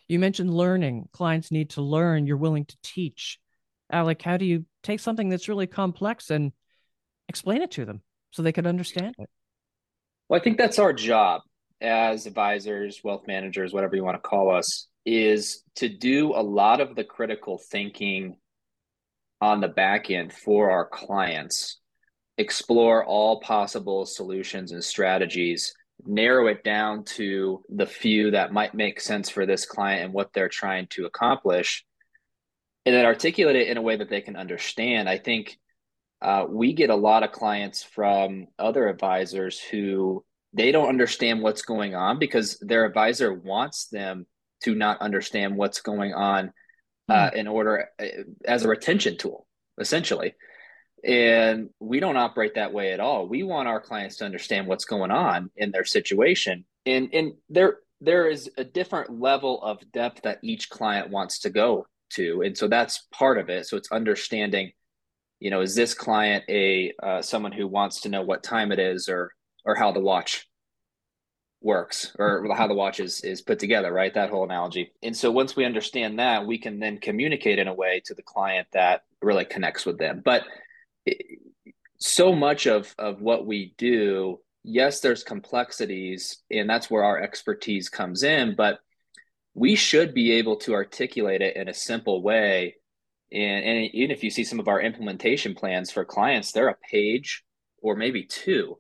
You 0.08 0.20
mentioned 0.20 0.54
learning. 0.54 1.10
Clients 1.12 1.52
need 1.52 1.72
to 1.72 1.82
learn. 1.82 2.26
You're 2.26 2.38
willing 2.38 2.66
to 2.66 2.78
teach. 2.82 3.40
Alec, 3.92 4.22
how 4.22 4.38
do 4.38 4.46
you 4.46 4.66
take 4.84 5.00
something 5.00 5.30
that's 5.30 5.50
really 5.50 5.68
complex 5.68 6.30
and 6.30 6.52
explain 7.28 7.62
it 7.62 7.72
to 7.72 7.86
them 7.86 8.02
so 8.32 8.42
they 8.42 8.52
can 8.52 8.66
understand 8.66 9.16
it? 9.20 9.30
Well, 10.30 10.40
I 10.40 10.44
think 10.44 10.60
that's 10.60 10.78
our 10.78 10.94
job 10.94 11.42
as 11.82 12.28
advisors, 12.28 13.02
wealth 13.04 13.26
managers, 13.26 13.74
whatever 13.74 13.96
you 13.96 14.04
want 14.04 14.22
to 14.22 14.30
call 14.30 14.56
us, 14.56 14.88
is 15.06 15.64
to 15.78 15.90
do 15.90 16.34
a 16.36 16.44
lot 16.44 16.82
of 16.82 16.96
the 16.96 17.04
critical 17.04 17.60
thinking 17.72 18.38
on 19.42 19.60
the 19.60 19.68
back 19.68 20.12
end 20.12 20.32
for 20.32 20.70
our 20.70 20.86
clients, 20.86 21.80
explore 22.38 23.04
all 23.04 23.40
possible 23.40 24.06
solutions 24.06 24.72
and 24.72 24.84
strategies, 24.84 25.74
narrow 26.06 26.48
it 26.48 26.64
down 26.64 27.06
to 27.06 27.64
the 27.70 27.88
few 27.88 28.32
that 28.32 28.54
might 28.54 28.76
make 28.76 29.02
sense 29.02 29.30
for 29.30 29.48
this 29.48 29.66
client 29.66 30.04
and 30.04 30.14
what 30.14 30.32
they're 30.34 30.50
trying 30.50 30.86
to 30.88 31.06
accomplish, 31.06 31.86
and 32.86 32.94
then 32.94 33.06
articulate 33.06 33.56
it 33.56 33.68
in 33.68 33.78
a 33.78 33.82
way 33.82 33.96
that 33.96 34.10
they 34.10 34.22
can 34.22 34.36
understand. 34.36 35.10
I 35.10 35.18
think 35.18 35.58
uh, 36.22 36.46
we 36.50 36.74
get 36.74 36.90
a 36.90 36.96
lot 36.96 37.24
of 37.24 37.32
clients 37.32 37.84
from 37.84 38.48
other 38.58 38.88
advisors 38.88 39.60
who 39.60 40.24
they 40.54 40.72
don't 40.72 40.90
understand 40.90 41.42
what's 41.42 41.62
going 41.62 41.96
on 41.96 42.20
because 42.20 42.58
their 42.60 42.86
advisor 42.86 43.34
wants 43.34 43.88
them 43.88 44.26
to 44.64 44.76
not 44.76 45.02
understand 45.02 45.56
what's 45.56 45.82
going 45.82 46.14
on 46.14 46.52
uh, 47.08 47.30
hmm. 47.30 47.38
in 47.38 47.48
order 47.48 47.90
uh, 48.02 48.06
as 48.46 48.66
a 48.66 48.68
retention 48.68 49.18
tool, 49.18 49.48
essentially. 49.80 50.36
And 51.04 51.70
we 51.80 52.02
don't 52.02 52.18
operate 52.18 52.56
that 52.56 52.74
way 52.74 52.92
at 52.92 53.00
all. 53.00 53.28
We 53.28 53.44
want 53.44 53.70
our 53.70 53.80
clients 53.80 54.18
to 54.18 54.26
understand 54.26 54.68
what's 54.68 54.86
going 54.86 55.12
on 55.12 55.50
in 55.56 55.72
their 55.72 55.86
situation. 55.86 56.66
And 56.86 57.10
and 57.14 57.34
there 57.50 57.78
there 58.02 58.30
is 58.30 58.50
a 58.58 58.64
different 58.64 59.20
level 59.20 59.62
of 59.62 59.80
depth 59.92 60.24
that 60.24 60.40
each 60.42 60.70
client 60.70 61.10
wants 61.10 61.40
to 61.40 61.50
go 61.50 61.88
to. 62.12 62.42
And 62.42 62.58
so 62.58 62.68
that's 62.68 63.08
part 63.14 63.38
of 63.38 63.50
it. 63.50 63.68
So 63.68 63.78
it's 63.78 63.92
understanding 63.92 64.72
you 65.40 65.50
know 65.50 65.62
is 65.62 65.76
this 65.76 65.94
client 65.94 66.44
a 66.50 66.94
uh, 67.02 67.22
someone 67.22 67.52
who 67.52 67.68
wants 67.68 68.02
to 68.02 68.10
know 68.10 68.22
what 68.22 68.44
time 68.44 68.72
it 68.72 68.80
is 68.80 69.10
or 69.10 69.32
or 69.66 69.76
how 69.76 69.92
the 69.92 70.00
watch 70.00 70.48
works 71.62 72.16
or 72.18 72.48
how 72.56 72.68
the 72.68 72.74
watch 72.74 73.00
is 73.00 73.22
is 73.22 73.42
put 73.42 73.60
together 73.60 73.92
right? 73.92 74.14
That 74.14 74.30
whole 74.30 74.46
analogy. 74.46 74.92
And 75.04 75.16
so 75.16 75.30
once 75.30 75.56
we 75.56 75.66
understand 75.66 76.20
that 76.20 76.46
we 76.46 76.58
can 76.58 76.80
then 76.80 77.00
communicate 77.00 77.60
in 77.60 77.68
a 77.68 77.74
way 77.74 78.02
to 78.06 78.14
the 78.14 78.22
client 78.22 78.68
that 78.72 79.04
really 79.22 79.46
connects 79.46 79.86
with 79.86 79.98
them. 79.98 80.22
But 80.24 80.44
it, 81.06 81.40
so 82.00 82.34
much 82.34 82.66
of 82.66 82.96
of 82.98 83.22
what 83.22 83.46
we 83.46 83.74
do 83.78 84.40
yes 84.64 85.02
there's 85.02 85.24
complexities 85.24 86.42
and 86.50 86.70
that's 86.70 86.90
where 86.90 87.04
our 87.04 87.20
expertise 87.20 87.90
comes 87.90 88.24
in 88.24 88.56
but 88.56 88.80
we 89.54 89.76
should 89.76 90.14
be 90.14 90.32
able 90.32 90.56
to 90.56 90.74
articulate 90.74 91.42
it 91.42 91.56
in 91.56 91.68
a 91.68 91.74
simple 91.74 92.22
way 92.22 92.76
and, 93.32 93.66
and 93.66 93.90
even 93.94 94.12
if 94.12 94.24
you 94.24 94.30
see 94.30 94.44
some 94.44 94.60
of 94.60 94.68
our 94.68 94.82
implementation 94.82 95.56
plans 95.56 95.92
for 95.92 96.06
clients 96.06 96.52
they're 96.52 96.70
a 96.70 96.76
page 96.92 97.44
or 97.82 97.96
maybe 97.96 98.26
two. 98.26 98.78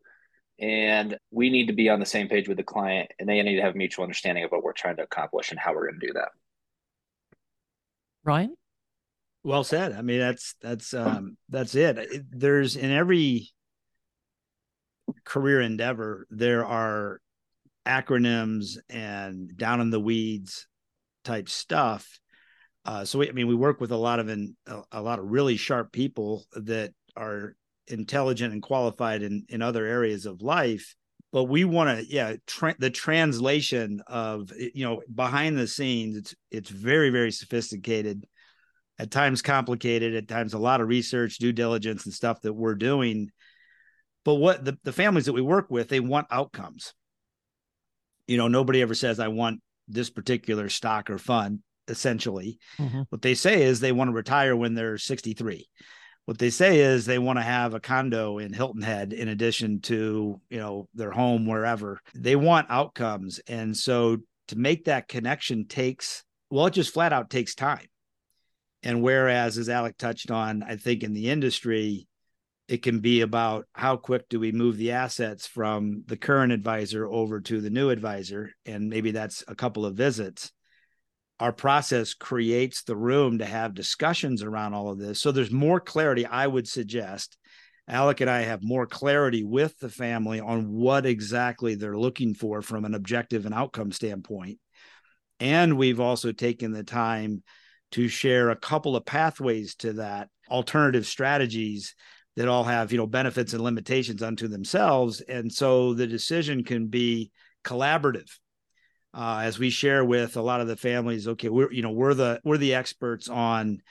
And 0.60 1.18
we 1.32 1.50
need 1.50 1.68
to 1.68 1.74
be 1.74 1.90
on 1.90 2.02
the 2.02 2.06
same 2.06 2.28
page 2.28 2.50
with 2.50 2.58
the 2.58 2.64
client 2.64 3.12
and 3.18 3.30
they 3.30 3.42
need 3.42 3.56
to 3.56 3.62
have 3.62 3.76
mutual 3.76 4.04
understanding 4.04 4.44
of 4.44 4.52
what 4.52 4.64
we're 4.64 4.74
trying 4.74 4.98
to 4.98 5.04
accomplish 5.04 5.52
and 5.52 5.60
how 5.60 5.74
we're 5.74 5.88
going 5.90 6.00
to 6.00 6.08
do 6.08 6.14
that. 6.14 6.30
Ryan? 8.24 8.56
Well 9.44 9.64
said. 9.64 9.94
I 9.94 10.02
mean 10.02 10.20
that's 10.20 10.56
that's 10.62 10.94
um 10.94 11.38
that's 11.48 11.76
it. 11.76 12.26
There's 12.30 12.76
in 12.76 12.92
every 12.92 13.50
career 15.24 15.62
endeavor 15.62 16.28
there 16.30 16.66
are 16.66 17.22
acronyms 17.86 18.78
and 18.90 19.58
down 19.58 19.82
in 19.82 19.90
the 19.90 20.00
weeds 20.00 20.68
type 21.24 21.50
stuff 21.50 22.20
uh, 22.90 23.06
so 23.06 23.20
we, 23.20 23.30
I 23.30 23.34
mean, 23.34 23.46
we 23.46 23.54
work 23.54 23.80
with 23.80 23.92
a 23.92 23.98
lot 23.98 24.20
of 24.20 24.30
in, 24.30 24.56
a, 24.66 24.82
a, 24.94 25.02
lot 25.02 25.20
of 25.20 25.30
really 25.30 25.58
sharp 25.58 25.92
people 25.92 26.46
that 26.54 26.92
are 27.16 27.56
intelligent 27.86 28.52
and 28.52 28.64
qualified 28.64 29.22
in 29.22 29.46
in 29.50 29.62
other 29.62 29.86
areas 29.86 30.26
of 30.26 30.42
life 30.42 30.96
but 31.32 31.46
we 31.46 31.66
want 31.66 32.00
to 32.00 32.06
yeah 32.12 32.36
tra- 32.46 32.76
the 32.80 32.90
translation 32.90 34.02
of 34.08 34.52
you 34.58 34.86
know 34.86 35.02
behind 35.14 35.58
the 35.58 35.68
scenes 35.68 36.16
it's 36.18 36.36
it's 36.52 36.70
very 36.70 37.10
very 37.10 37.32
sophisticated 37.32 38.26
at 38.98 39.12
times 39.12 39.42
complicated 39.42 40.16
at 40.16 40.28
times 40.28 40.54
a 40.54 40.60
lot 40.60 40.82
of 40.82 40.88
research 40.88 41.38
due 41.38 41.54
diligence 41.54 42.06
and 42.06 42.14
stuff 42.14 42.42
that 42.42 42.54
we're 42.54 42.76
doing. 42.76 43.32
But 44.26 44.36
what 44.36 44.66
the, 44.66 44.78
the 44.84 44.92
families 44.92 45.26
that 45.26 45.34
we 45.34 45.42
work 45.42 45.72
with 45.72 45.88
they 45.88 46.00
want 46.00 46.28
outcomes. 46.30 46.94
You 48.28 48.38
know 48.38 48.48
nobody 48.48 48.82
ever 48.84 48.94
says 48.94 49.20
i 49.20 49.28
want 49.28 49.60
this 49.88 50.12
particular 50.12 50.70
stock 50.70 51.10
or 51.10 51.18
fund 51.18 51.62
essentially 51.90 52.60
mm-hmm. 52.78 53.02
what 53.10 53.22
they 53.22 53.34
say 53.34 53.64
is 53.64 53.80
they 53.80 53.92
want 53.92 54.10
to 54.10 54.14
retire 54.14 54.56
when 54.56 54.74
they're 54.74 54.98
63 54.98 55.68
what 56.26 56.38
they 56.38 56.52
say 56.52 56.82
is 56.82 57.06
they 57.06 57.18
want 57.18 57.40
to 57.40 57.44
have 57.44 57.74
a 57.74 57.80
condo 57.80 58.38
in 58.38 58.54
Hilton 58.54 58.84
Head 58.84 59.14
in 59.14 59.30
addition 59.30 59.82
to, 59.82 60.40
you 60.52 60.60
know, 60.60 60.88
their 60.94 61.10
home 61.10 61.48
wherever. 61.48 62.00
They 62.14 62.36
want 62.36 62.68
outcomes. 62.70 63.40
And 63.48 63.76
so 63.76 64.18
to 64.50 64.56
make 64.56 64.86
that 64.86 65.08
connection 65.08 65.66
takes 65.66 66.24
well, 66.50 66.68
it 66.68 66.74
just 66.74 66.94
flat 66.94 67.14
out 67.14 67.30
takes 67.30 67.56
time. 67.56 67.86
And 68.82 69.02
whereas, 69.02 69.58
as 69.58 69.70
Alec 69.70 69.98
touched 69.98 70.32
on, 70.32 70.64
I 70.64 70.78
think 70.78 71.04
in 71.04 71.14
the 71.14 71.30
industry, 71.30 72.08
it 72.68 72.82
can 72.82 73.00
be 73.00 73.22
about 73.22 73.66
how 73.74 73.98
quick 73.98 74.30
do 74.30 74.40
we 74.40 74.52
move 74.52 74.78
the 74.78 74.92
assets 74.92 75.48
from 75.48 76.04
the 76.06 76.18
current 76.18 76.52
advisor 76.52 77.08
over 77.08 77.42
to 77.42 77.62
the 77.62 77.70
new 77.70 77.90
advisor. 77.90 78.52
And 78.66 78.90
maybe 78.90 79.12
that's 79.12 79.44
a 79.48 79.56
couple 79.56 79.86
of 79.86 79.96
visits 79.96 80.52
our 81.40 81.54
process 81.54 82.14
creates 82.14 82.84
the 82.84 82.98
room 82.98 83.38
to 83.38 83.46
have 83.46 83.74
discussions 83.74 84.44
around 84.44 84.74
all 84.74 84.90
of 84.90 85.00
this. 85.00 85.22
So 85.22 85.32
there's 85.32 85.52
more 85.52 85.80
clarity, 85.80 86.26
I 86.26 86.46
would 86.46 86.68
suggest. 86.68 87.38
Alec 87.88 88.22
and 88.22 88.30
I 88.30 88.42
have 88.42 88.62
more 88.62 88.86
clarity 88.86 89.44
with 89.44 89.78
the 89.80 89.90
family 89.90 90.40
on 90.40 90.70
what 90.72 91.06
exactly 91.06 91.76
they're 91.76 91.98
looking 91.98 92.36
for 92.36 92.62
from 92.62 92.86
an 92.86 92.94
objective 92.94 93.46
and 93.46 93.56
outcome 93.56 93.92
standpoint. 93.92 94.60
And 95.40 95.78
we've 95.78 96.00
also 96.00 96.32
taken 96.32 96.72
the 96.72 96.84
time 96.84 97.42
to 97.92 98.08
share 98.08 98.50
a 98.50 98.56
couple 98.56 98.96
of 98.96 99.06
pathways 99.06 99.76
to 99.76 99.94
that, 99.94 100.30
alternative 100.52 101.08
strategies 101.08 101.96
that 102.36 102.48
all 102.48 102.64
have, 102.64 102.92
you 102.92 102.98
know, 102.98 103.08
benefits 103.08 103.54
and 103.54 103.64
limitations 103.64 104.22
unto 104.22 104.48
themselves. 104.48 105.22
And 105.22 105.52
so 105.52 105.94
the 105.94 106.06
decision 106.06 106.64
can 106.64 106.88
be 106.88 107.32
collaborative 107.64 108.30
uh, 109.14 109.42
as 109.44 109.58
we 109.58 109.70
share 109.70 110.06
with 110.06 110.38
a 110.38 110.42
lot 110.42 110.62
of 110.62 110.68
the 110.68 110.76
families 110.76 111.28
okay 111.28 111.50
we're 111.50 111.72
you 111.72 111.82
know 111.82 111.92
we're 111.92 112.14
the 112.14 112.40
we're 112.44 112.58
the 112.58 112.76
experts 112.76 113.28
on 113.30 113.82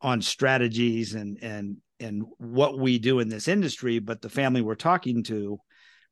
on 0.00 0.22
strategies 0.22 1.14
and 1.14 1.38
and 1.42 1.76
and 1.98 2.24
what 2.38 2.78
we 2.78 2.98
do 2.98 3.20
in 3.20 3.28
this 3.28 3.48
industry 3.48 3.98
but 3.98 4.20
the 4.20 4.28
family 4.28 4.60
we're 4.60 4.74
talking 4.74 5.22
to 5.22 5.58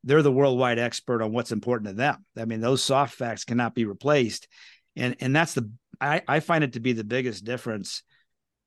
they're 0.05 0.23
the 0.23 0.33
worldwide 0.33 0.79
expert 0.79 1.23
on 1.23 1.33
what's 1.33 1.51
important 1.51 1.89
to 1.89 1.95
them. 1.95 2.25
I 2.37 2.45
mean 2.45 2.61
those 2.61 2.83
soft 2.83 3.15
facts 3.15 3.45
cannot 3.45 3.75
be 3.75 3.87
replaced. 3.87 4.47
And 4.95 5.17
and 5.21 5.35
that's 5.35 5.55
the 5.55 5.71
i 6.01 6.23
i 6.29 6.41
find 6.41 6.63
it 6.63 6.75
to 6.75 6.81
be 6.81 6.93
the 6.93 7.05
biggest 7.05 7.45
difference 7.45 8.03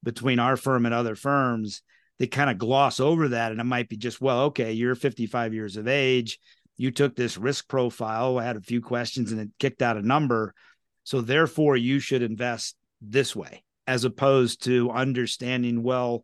between 0.03 0.39
our 0.39 0.57
firm 0.57 0.85
and 0.85 0.93
other 0.93 1.15
firms. 1.15 1.83
They 2.19 2.27
kind 2.27 2.49
of 2.49 2.57
gloss 2.57 2.99
over 2.99 3.29
that 3.29 3.51
and 3.51 3.61
it 3.61 3.65
might 3.65 3.89
be 3.89 3.97
just 3.97 4.19
well 4.19 4.45
okay 4.45 4.73
you're 4.73 4.95
55 4.95 5.53
years 5.53 5.77
of 5.77 5.87
age 5.87 6.39
you 6.77 6.91
took 6.91 7.15
this 7.15 7.37
risk 7.37 7.67
profile, 7.67 8.37
I 8.37 8.43
had 8.43 8.55
a 8.55 8.61
few 8.61 8.81
questions 8.81 9.31
and 9.31 9.41
it 9.41 9.49
kicked 9.59 9.81
out 9.81 9.97
a 9.97 10.01
number. 10.01 10.53
So 11.03 11.21
therefore 11.21 11.75
you 11.75 11.99
should 11.99 12.21
invest 12.21 12.75
this 13.01 13.35
way 13.35 13.63
as 13.87 14.03
opposed 14.03 14.63
to 14.65 14.91
understanding, 14.91 15.81
well, 15.81 16.23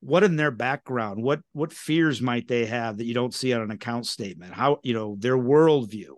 what 0.00 0.24
in 0.24 0.36
their 0.36 0.50
background, 0.50 1.22
what 1.22 1.40
what 1.52 1.72
fears 1.72 2.22
might 2.22 2.48
they 2.48 2.66
have 2.66 2.98
that 2.98 3.04
you 3.04 3.14
don't 3.14 3.34
see 3.34 3.52
on 3.52 3.60
an 3.60 3.70
account 3.70 4.06
statement? 4.06 4.54
How, 4.54 4.78
you 4.82 4.94
know, 4.94 5.16
their 5.18 5.36
worldview. 5.36 6.12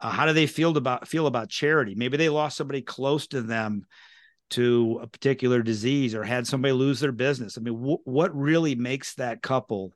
Uh, 0.00 0.10
how 0.10 0.26
do 0.26 0.32
they 0.32 0.46
feel 0.46 0.76
about 0.76 1.06
feel 1.08 1.26
about 1.26 1.50
charity? 1.50 1.94
Maybe 1.94 2.16
they 2.16 2.28
lost 2.28 2.56
somebody 2.56 2.82
close 2.82 3.26
to 3.28 3.42
them 3.42 3.84
to 4.50 5.00
a 5.02 5.06
particular 5.06 5.62
disease 5.62 6.14
or 6.14 6.24
had 6.24 6.46
somebody 6.46 6.72
lose 6.72 7.00
their 7.00 7.12
business. 7.12 7.56
I 7.56 7.60
mean, 7.60 7.74
wh- 7.74 8.06
what 8.06 8.34
really 8.36 8.74
makes 8.74 9.14
that 9.14 9.42
couple 9.42 9.92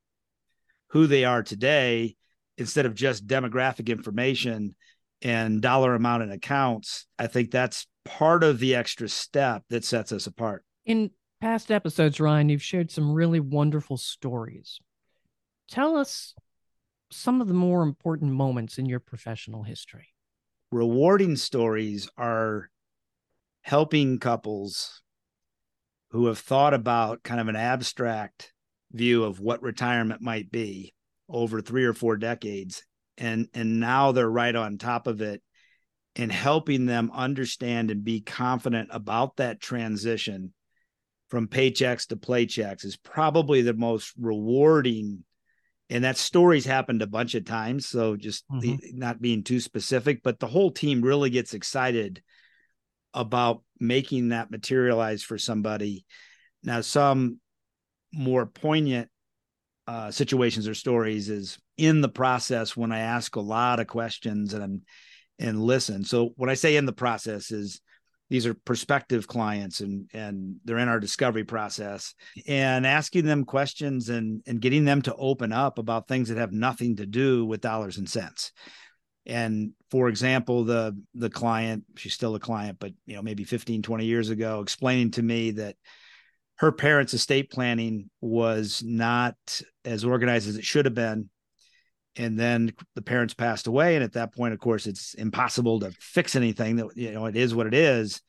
who 0.88 1.06
they 1.06 1.24
are 1.24 1.42
today 1.42 2.16
instead 2.58 2.86
of 2.86 2.94
just 2.94 3.26
demographic 3.26 3.88
information 3.88 4.74
and 5.22 5.60
dollar 5.62 5.94
amount 5.94 6.22
in 6.22 6.30
accounts, 6.30 7.06
I 7.18 7.26
think 7.26 7.50
that's 7.50 7.86
part 8.04 8.44
of 8.44 8.58
the 8.58 8.74
extra 8.74 9.08
step 9.08 9.62
that 9.70 9.84
sets 9.84 10.12
us 10.12 10.26
apart. 10.26 10.64
In 10.84 11.10
past 11.40 11.70
episodes, 11.70 12.20
Ryan, 12.20 12.48
you've 12.48 12.62
shared 12.62 12.90
some 12.90 13.12
really 13.12 13.40
wonderful 13.40 13.96
stories. 13.96 14.78
Tell 15.68 15.96
us 15.96 16.34
some 17.10 17.40
of 17.40 17.48
the 17.48 17.54
more 17.54 17.82
important 17.82 18.32
moments 18.32 18.78
in 18.78 18.86
your 18.86 19.00
professional 19.00 19.62
history. 19.62 20.08
Rewarding 20.70 21.36
stories 21.36 22.08
are 22.16 22.70
helping 23.62 24.18
couples 24.18 25.02
who 26.10 26.26
have 26.26 26.38
thought 26.38 26.74
about 26.74 27.22
kind 27.22 27.40
of 27.40 27.48
an 27.48 27.56
abstract 27.56 28.52
view 28.92 29.24
of 29.24 29.40
what 29.40 29.62
retirement 29.62 30.22
might 30.22 30.50
be 30.50 30.94
over 31.28 31.60
three 31.60 31.84
or 31.84 31.92
four 31.92 32.16
decades 32.16 32.82
and 33.18 33.48
and 33.54 33.80
now 33.80 34.12
they're 34.12 34.30
right 34.30 34.54
on 34.54 34.78
top 34.78 35.06
of 35.06 35.20
it 35.20 35.42
and 36.14 36.32
helping 36.32 36.86
them 36.86 37.10
understand 37.12 37.90
and 37.90 38.04
be 38.04 38.20
confident 38.20 38.88
about 38.92 39.36
that 39.36 39.60
transition 39.60 40.52
from 41.28 41.48
paychecks 41.48 42.06
to 42.06 42.16
playchecks 42.16 42.84
is 42.84 42.96
probably 42.96 43.62
the 43.62 43.74
most 43.74 44.12
rewarding 44.18 45.24
and 45.88 46.04
that 46.04 46.16
story's 46.16 46.66
happened 46.66 47.02
a 47.02 47.06
bunch 47.06 47.34
of 47.34 47.44
times 47.44 47.88
so 47.88 48.16
just 48.16 48.44
mm-hmm. 48.48 48.60
the, 48.60 48.78
not 48.92 49.20
being 49.20 49.42
too 49.42 49.60
specific 49.60 50.22
but 50.22 50.38
the 50.38 50.46
whole 50.46 50.70
team 50.70 51.02
really 51.02 51.30
gets 51.30 51.54
excited 51.54 52.22
about 53.12 53.62
making 53.80 54.28
that 54.28 54.50
materialize 54.50 55.22
for 55.22 55.38
somebody 55.38 56.04
now 56.62 56.80
some 56.80 57.40
more 58.12 58.46
poignant 58.46 59.08
uh, 59.86 60.10
situations 60.10 60.66
or 60.66 60.74
stories 60.74 61.28
is 61.28 61.58
in 61.76 62.00
the 62.00 62.08
process 62.08 62.76
when 62.76 62.92
I 62.92 63.00
ask 63.00 63.36
a 63.36 63.40
lot 63.40 63.80
of 63.80 63.86
questions 63.86 64.54
and 64.54 64.82
and 65.38 65.60
listen. 65.60 66.02
So 66.02 66.30
when 66.36 66.48
I 66.48 66.54
say 66.54 66.76
in 66.76 66.86
the 66.86 66.92
process 66.92 67.50
is 67.50 67.80
these 68.28 68.46
are 68.46 68.54
prospective 68.54 69.28
clients 69.28 69.80
and 69.80 70.10
and 70.12 70.56
they're 70.64 70.78
in 70.78 70.88
our 70.88 71.00
discovery 71.00 71.44
process 71.44 72.14
and 72.46 72.86
asking 72.86 73.24
them 73.24 73.44
questions 73.44 74.08
and 74.08 74.42
and 74.46 74.60
getting 74.60 74.84
them 74.84 75.02
to 75.02 75.14
open 75.14 75.52
up 75.52 75.78
about 75.78 76.08
things 76.08 76.28
that 76.28 76.38
have 76.38 76.52
nothing 76.52 76.96
to 76.96 77.06
do 77.06 77.44
with 77.44 77.60
dollars 77.60 77.98
and 77.98 78.08
cents 78.08 78.52
and 79.26 79.72
for 79.90 80.08
example 80.08 80.64
the 80.64 80.96
the 81.14 81.30
client 81.30 81.84
she's 81.96 82.14
still 82.14 82.34
a 82.34 82.40
client 82.40 82.78
but 82.80 82.92
you 83.06 83.14
know 83.14 83.22
maybe 83.22 83.44
15 83.44 83.82
20 83.82 84.04
years 84.04 84.30
ago 84.30 84.60
explaining 84.60 85.10
to 85.12 85.22
me 85.22 85.52
that 85.52 85.76
her 86.56 86.72
parents' 86.72 87.14
estate 87.14 87.50
planning 87.50 88.10
was 88.20 88.82
not 88.84 89.36
as 89.84 90.04
organized 90.04 90.48
as 90.48 90.56
it 90.56 90.64
should 90.64 90.84
have 90.84 90.94
been. 90.94 91.28
And 92.16 92.38
then 92.38 92.72
the 92.94 93.02
parents 93.02 93.34
passed 93.34 93.66
away. 93.66 93.94
And 93.94 94.02
at 94.02 94.14
that 94.14 94.34
point, 94.34 94.54
of 94.54 94.60
course, 94.60 94.86
it's 94.86 95.12
impossible 95.14 95.80
to 95.80 95.90
fix 96.00 96.34
anything 96.34 96.76
that, 96.76 96.96
you 96.96 97.12
know, 97.12 97.26
it 97.26 97.36
is 97.36 97.54
what 97.54 97.66
it 97.66 97.74
is. 97.74 98.22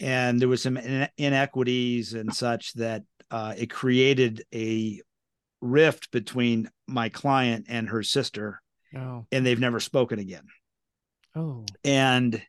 And 0.00 0.40
there 0.40 0.48
was 0.48 0.62
some 0.62 0.76
inequities 1.16 2.14
and 2.14 2.34
such 2.34 2.72
that 2.74 3.02
uh, 3.30 3.54
it 3.56 3.70
created 3.70 4.42
a 4.52 5.00
rift 5.60 6.10
between 6.10 6.68
my 6.88 7.08
client 7.08 7.66
and 7.68 7.88
her 7.88 8.02
sister. 8.02 8.60
Oh. 8.96 9.26
and 9.30 9.44
they've 9.44 9.60
never 9.60 9.80
spoken 9.80 10.18
again. 10.18 10.46
Oh. 11.36 11.66
And 11.84 12.42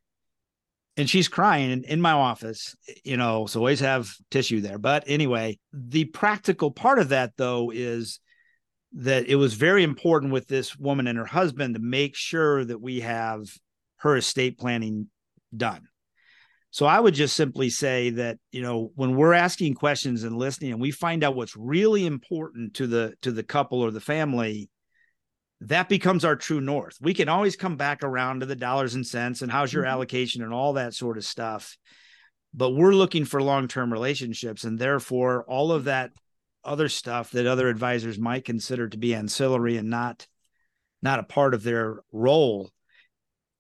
and 1.00 1.10
she's 1.10 1.30
crying 1.30 1.86
in, 1.88 2.02
my 2.02 2.12
office, 2.12 2.76
you 3.06 3.16
know, 3.16 3.46
so 3.46 3.62
always 3.62 3.80
have 3.80 4.12
tissue 4.30 4.60
there. 4.60 4.78
But 4.78 5.06
anyway, 5.08 5.58
the 5.72 6.04
practical 6.04 6.72
part 6.72 7.00
of 7.00 7.10
that 7.10 7.32
though 7.38 7.72
is 7.74 8.20
that 8.94 9.28
it 9.28 9.36
was 9.36 9.54
very 9.54 9.84
important 9.84 10.34
with 10.34 10.48
this 10.48 10.76
woman 10.78 11.08
and 11.08 11.18
her 11.18 11.26
husband 11.26 11.76
to 11.76 11.80
make 11.80 12.18
sure 12.18 12.66
that 12.66 12.82
we 12.82 13.00
have 13.00 13.46
her 14.00 14.18
estate 14.18 14.60
planning 14.60 15.08
done. 15.56 15.88
So 16.72 16.86
I 16.86 17.00
would 17.00 17.14
just 17.14 17.38
simply 17.38 17.70
say 17.70 18.10
that, 18.12 18.38
you 18.52 18.62
know, 18.62 18.92
when 18.96 19.16
we're 19.16 19.34
asking 19.34 19.76
questions 19.76 20.26
and 20.26 20.38
listening 20.38 20.74
and 20.74 20.82
we 20.82 20.92
find 20.92 21.24
out 21.24 21.34
what's 21.34 21.56
really 21.56 22.06
important 22.06 22.74
to 22.74 22.88
the 22.88 23.14
to 23.22 23.32
the 23.32 23.44
couple 23.44 23.80
or 23.80 23.92
the 23.92 24.02
family, 24.02 24.70
that 25.62 25.90
becomes 25.90 26.24
our 26.24 26.36
true 26.36 26.62
north. 26.62 26.98
We 27.02 27.14
can 27.14 27.28
always 27.28 27.56
come 27.56 27.76
back 27.76 28.04
around 28.04 28.40
to 28.40 28.46
the 28.46 28.56
dollars 28.56 28.96
and 28.96 29.06
cents 29.06 29.42
and 29.42 29.52
how's 29.52 29.74
your 29.74 29.84
Mhm. 29.84 29.90
allocation 29.90 30.42
and 30.42 30.54
all 30.54 30.74
that 30.74 30.94
sort 30.94 31.18
of 31.18 31.26
stuff. 31.26 31.78
But 32.54 32.72
we're 32.72 32.94
looking 32.94 33.26
for 33.26 33.44
long-term 33.44 33.92
relationships 33.92 34.64
and 34.64 34.80
therefore 34.80 35.44
all 35.44 35.72
of 35.72 35.84
that 35.86 36.12
other 36.64 36.90
stuff 36.90 37.32
that 37.32 37.46
other 37.46 37.68
advisors 37.70 38.20
might 38.20 38.46
consider 38.46 38.88
to 38.90 38.98
be 38.98 39.16
ancillary 39.16 39.78
and 39.78 39.90
not 39.90 40.28
not 41.02 41.20
a 41.20 41.24
part 41.24 41.54
of 41.54 41.64
their 41.64 42.02
role, 42.12 42.70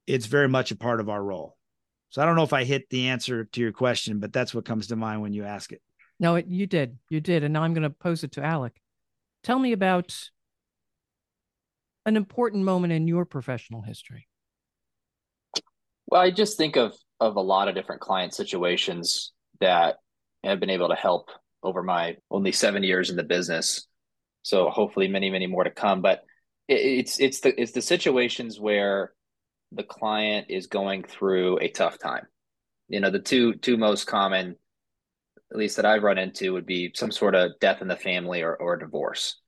it's 0.05 0.25
very 0.25 0.49
much 0.49 0.71
a 0.71 0.75
part 0.75 0.99
of 0.99 1.07
our 1.07 1.23
role. 1.23 1.55
So 2.09 2.21
I 2.21 2.25
don't 2.25 2.35
know 2.35 2.43
if 2.43 2.51
I 2.51 2.65
hit 2.65 2.89
the 2.89 3.07
answer 3.07 3.45
to 3.45 3.61
your 3.61 3.71
question, 3.71 4.19
but 4.19 4.33
that's 4.33 4.53
what 4.53 4.65
comes 4.65 4.87
to 4.87 4.97
mind 4.97 5.21
when 5.21 5.31
you 5.31 5.45
ask 5.45 5.71
it. 5.71 5.81
No, 6.19 6.35
it, 6.35 6.47
you 6.47 6.67
did. 6.67 6.97
You 7.07 7.21
did. 7.21 7.45
And 7.45 7.53
now 7.53 7.63
I'm 7.63 7.73
going 7.73 7.83
to 7.83 7.89
pose 7.89 8.25
it 8.25 8.33
to 8.33 8.43
Alec. 8.43 8.73
Tell 9.43 9.57
me 9.57 9.71
about 9.71 10.17
an 12.05 12.15
important 12.15 12.63
moment 12.63 12.93
in 12.93 13.07
your 13.07 13.25
professional 13.25 13.81
history. 13.81 14.27
Well, 16.07 16.21
I 16.21 16.31
just 16.31 16.57
think 16.57 16.75
of 16.75 16.95
of 17.19 17.35
a 17.35 17.41
lot 17.41 17.67
of 17.67 17.75
different 17.75 18.01
client 18.01 18.33
situations 18.33 19.33
that 19.59 19.97
I've 20.43 20.59
been 20.59 20.69
able 20.69 20.89
to 20.89 20.95
help 20.95 21.29
over 21.61 21.83
my 21.83 22.17
only 22.31 22.51
seven 22.51 22.83
years 22.83 23.09
in 23.09 23.17
the 23.17 23.23
business. 23.23 23.87
So 24.41 24.69
hopefully 24.69 25.07
many, 25.07 25.29
many 25.29 25.47
more 25.47 25.65
to 25.65 25.71
come. 25.71 26.01
But 26.01 26.23
it, 26.67 26.79
it's 26.79 27.19
it's 27.19 27.41
the 27.41 27.59
it's 27.61 27.73
the 27.73 27.81
situations 27.81 28.59
where 28.59 29.13
the 29.71 29.83
client 29.83 30.47
is 30.49 30.67
going 30.67 31.03
through 31.03 31.59
a 31.59 31.67
tough 31.67 31.99
time. 31.99 32.25
You 32.87 33.01
know, 33.01 33.11
the 33.11 33.19
two 33.19 33.53
two 33.55 33.77
most 33.77 34.05
common, 34.05 34.55
at 35.51 35.57
least 35.57 35.75
that 35.75 35.85
I've 35.85 36.03
run 36.03 36.17
into, 36.17 36.53
would 36.53 36.65
be 36.65 36.91
some 36.95 37.11
sort 37.11 37.35
of 37.35 37.51
death 37.59 37.81
in 37.81 37.87
the 37.87 37.95
family 37.95 38.41
or, 38.41 38.55
or 38.55 38.77
divorce. 38.77 39.39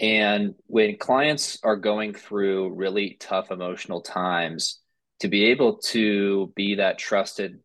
And 0.00 0.54
when 0.66 0.96
clients 0.96 1.58
are 1.64 1.76
going 1.76 2.14
through 2.14 2.74
really 2.74 3.16
tough 3.18 3.50
emotional 3.50 4.00
times, 4.00 4.80
to 5.20 5.28
be 5.28 5.46
able 5.46 5.78
to 5.78 6.52
be 6.54 6.76
that 6.76 6.98
trusted 6.98 7.58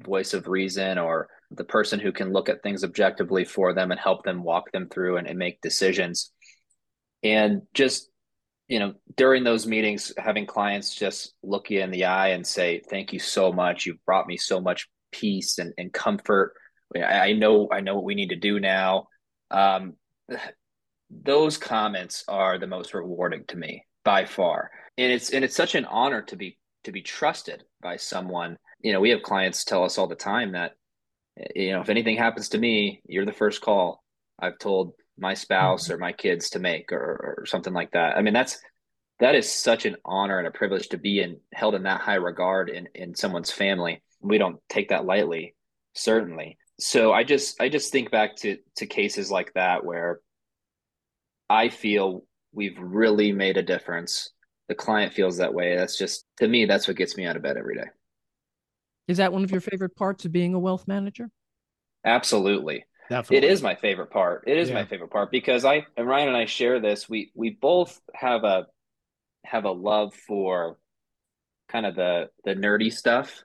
voice 0.00 0.34
of 0.34 0.48
reason 0.48 0.98
or 0.98 1.28
the 1.50 1.64
person 1.64 2.00
who 2.00 2.12
can 2.12 2.32
look 2.32 2.48
at 2.48 2.62
things 2.62 2.82
objectively 2.82 3.44
for 3.44 3.72
them 3.72 3.90
and 3.90 4.00
help 4.00 4.24
them 4.24 4.42
walk 4.42 4.72
them 4.72 4.88
through 4.88 5.16
and, 5.16 5.28
and 5.28 5.38
make 5.38 5.60
decisions. 5.60 6.32
And 7.22 7.62
just, 7.72 8.10
you 8.68 8.80
know, 8.80 8.94
during 9.16 9.44
those 9.44 9.66
meetings, 9.66 10.12
having 10.18 10.46
clients 10.46 10.94
just 10.94 11.34
look 11.42 11.70
you 11.70 11.80
in 11.80 11.92
the 11.92 12.06
eye 12.06 12.28
and 12.28 12.44
say, 12.44 12.82
Thank 12.90 13.12
you 13.12 13.20
so 13.20 13.52
much. 13.52 13.86
You've 13.86 14.04
brought 14.04 14.26
me 14.26 14.36
so 14.36 14.60
much 14.60 14.88
peace 15.12 15.58
and, 15.58 15.72
and 15.78 15.92
comfort. 15.92 16.54
I, 16.94 17.32
know 17.32 17.68
I 17.72 17.80
know 17.80 17.94
what 17.94 18.04
we 18.04 18.14
need 18.14 18.30
to 18.30 18.36
do 18.36 18.60
now. 18.60 19.08
Um, 19.50 19.94
those 21.10 21.58
comments 21.58 22.24
are 22.28 22.58
the 22.58 22.66
most 22.66 22.94
rewarding 22.94 23.44
to 23.48 23.56
me 23.56 23.84
by 24.04 24.24
far. 24.24 24.70
And 24.98 25.12
it's 25.12 25.30
and 25.30 25.44
it's 25.44 25.56
such 25.56 25.74
an 25.74 25.84
honor 25.84 26.22
to 26.22 26.36
be 26.36 26.58
to 26.84 26.92
be 26.92 27.02
trusted 27.02 27.64
by 27.82 27.96
someone. 27.96 28.56
You 28.80 28.92
know, 28.92 29.00
we 29.00 29.10
have 29.10 29.22
clients 29.22 29.64
tell 29.64 29.84
us 29.84 29.98
all 29.98 30.06
the 30.06 30.14
time 30.14 30.52
that 30.52 30.72
eh, 31.38 31.46
you 31.54 31.72
know, 31.72 31.80
if 31.80 31.88
anything 31.88 32.16
happens 32.16 32.50
to 32.50 32.58
me, 32.58 33.02
you're 33.06 33.26
the 33.26 33.32
first 33.32 33.60
call 33.60 34.02
I've 34.38 34.58
told 34.58 34.92
my 35.18 35.34
spouse 35.34 35.84
mm-hmm. 35.84 35.94
or 35.94 35.98
my 35.98 36.12
kids 36.12 36.50
to 36.50 36.58
make 36.58 36.92
or, 36.92 37.38
or 37.40 37.46
something 37.46 37.72
like 37.72 37.92
that. 37.92 38.16
I 38.16 38.22
mean, 38.22 38.34
that's 38.34 38.58
that 39.18 39.34
is 39.34 39.50
such 39.50 39.86
an 39.86 39.96
honor 40.04 40.38
and 40.38 40.46
a 40.46 40.50
privilege 40.50 40.88
to 40.90 40.98
be 40.98 41.20
in 41.20 41.40
held 41.52 41.74
in 41.74 41.84
that 41.84 42.00
high 42.00 42.16
regard 42.16 42.68
in 42.68 42.88
in 42.94 43.14
someone's 43.14 43.50
family. 43.50 44.02
We 44.20 44.38
don't 44.38 44.60
take 44.68 44.90
that 44.90 45.04
lightly, 45.04 45.54
certainly. 45.94 46.58
So 46.78 47.12
I 47.12 47.24
just 47.24 47.60
I 47.60 47.68
just 47.68 47.92
think 47.92 48.10
back 48.10 48.36
to 48.36 48.58
to 48.76 48.86
cases 48.86 49.30
like 49.30 49.52
that 49.54 49.84
where 49.84 50.20
I 51.48 51.68
feel 51.68 52.24
we've 52.52 52.78
really 52.78 53.32
made 53.32 53.56
a 53.56 53.62
difference. 53.62 54.30
The 54.68 54.74
client 54.74 55.12
feels 55.12 55.36
that 55.38 55.54
way. 55.54 55.76
That's 55.76 55.96
just 55.96 56.24
to 56.38 56.48
me, 56.48 56.64
that's 56.64 56.88
what 56.88 56.96
gets 56.96 57.16
me 57.16 57.26
out 57.26 57.36
of 57.36 57.42
bed 57.42 57.56
every 57.56 57.76
day. 57.76 57.86
Is 59.08 59.18
that 59.18 59.32
one 59.32 59.44
of 59.44 59.50
your 59.52 59.60
favorite 59.60 59.94
parts 59.94 60.24
of 60.24 60.32
being 60.32 60.54
a 60.54 60.58
wealth 60.58 60.88
manager? 60.88 61.30
Absolutely. 62.04 62.84
Definitely. 63.08 63.48
It 63.48 63.52
is 63.52 63.62
my 63.62 63.76
favorite 63.76 64.10
part. 64.10 64.44
It 64.46 64.56
is 64.58 64.68
Yeah. 64.68 64.74
my 64.76 64.84
favorite 64.84 65.10
part 65.10 65.30
because 65.30 65.64
I 65.64 65.86
and 65.96 66.08
Ryan 66.08 66.28
and 66.28 66.36
I 66.36 66.46
share 66.46 66.80
this. 66.80 67.08
We 67.08 67.30
we 67.34 67.50
both 67.50 68.00
have 68.14 68.42
a 68.42 68.66
have 69.44 69.64
a 69.64 69.70
love 69.70 70.12
for 70.14 70.78
kind 71.68 71.86
of 71.86 71.94
the 71.94 72.30
the 72.44 72.54
nerdy 72.54 72.92
stuff, 72.92 73.44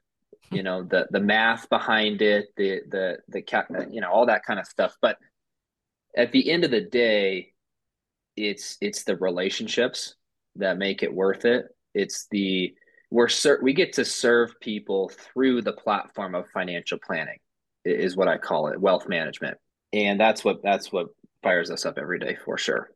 you 0.51 0.63
know, 0.63 0.83
the 0.83 1.07
the 1.11 1.19
math 1.19 1.69
behind 1.69 2.23
it, 2.23 2.47
the 2.57 2.81
the 2.89 3.17
the 3.27 3.41
cap, 3.43 3.67
you 3.91 4.01
know, 4.01 4.09
all 4.11 4.25
that 4.25 4.43
kind 4.43 4.59
of 4.59 4.65
stuff. 4.65 4.95
But 4.99 5.17
at 6.17 6.31
the 6.31 6.49
end 6.51 6.63
of 6.63 6.71
the 6.71 6.81
day, 6.81 7.53
it's 8.35 8.77
it's 8.81 9.03
the 9.03 9.17
relationships 9.17 10.15
that 10.55 10.77
make 10.77 11.03
it 11.03 11.13
worth 11.13 11.45
it. 11.45 11.65
It's 11.93 12.27
the 12.31 12.73
we're 13.09 13.27
ser- 13.27 13.59
we 13.61 13.73
get 13.73 13.93
to 13.93 14.05
serve 14.05 14.59
people 14.61 15.09
through 15.09 15.61
the 15.61 15.73
platform 15.73 16.33
of 16.33 16.47
financial 16.49 16.97
planning 17.05 17.37
is 17.83 18.15
what 18.15 18.27
I 18.27 18.37
call 18.37 18.67
it, 18.67 18.79
wealth 18.79 19.07
management. 19.07 19.57
And 19.93 20.19
that's 20.19 20.45
what 20.45 20.63
that's 20.63 20.91
what 20.91 21.07
fires 21.43 21.69
us 21.71 21.85
up 21.85 21.97
every 21.97 22.19
day 22.19 22.37
for 22.45 22.57
sure. 22.57 22.91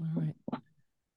All 0.00 0.06
right. 0.22 0.34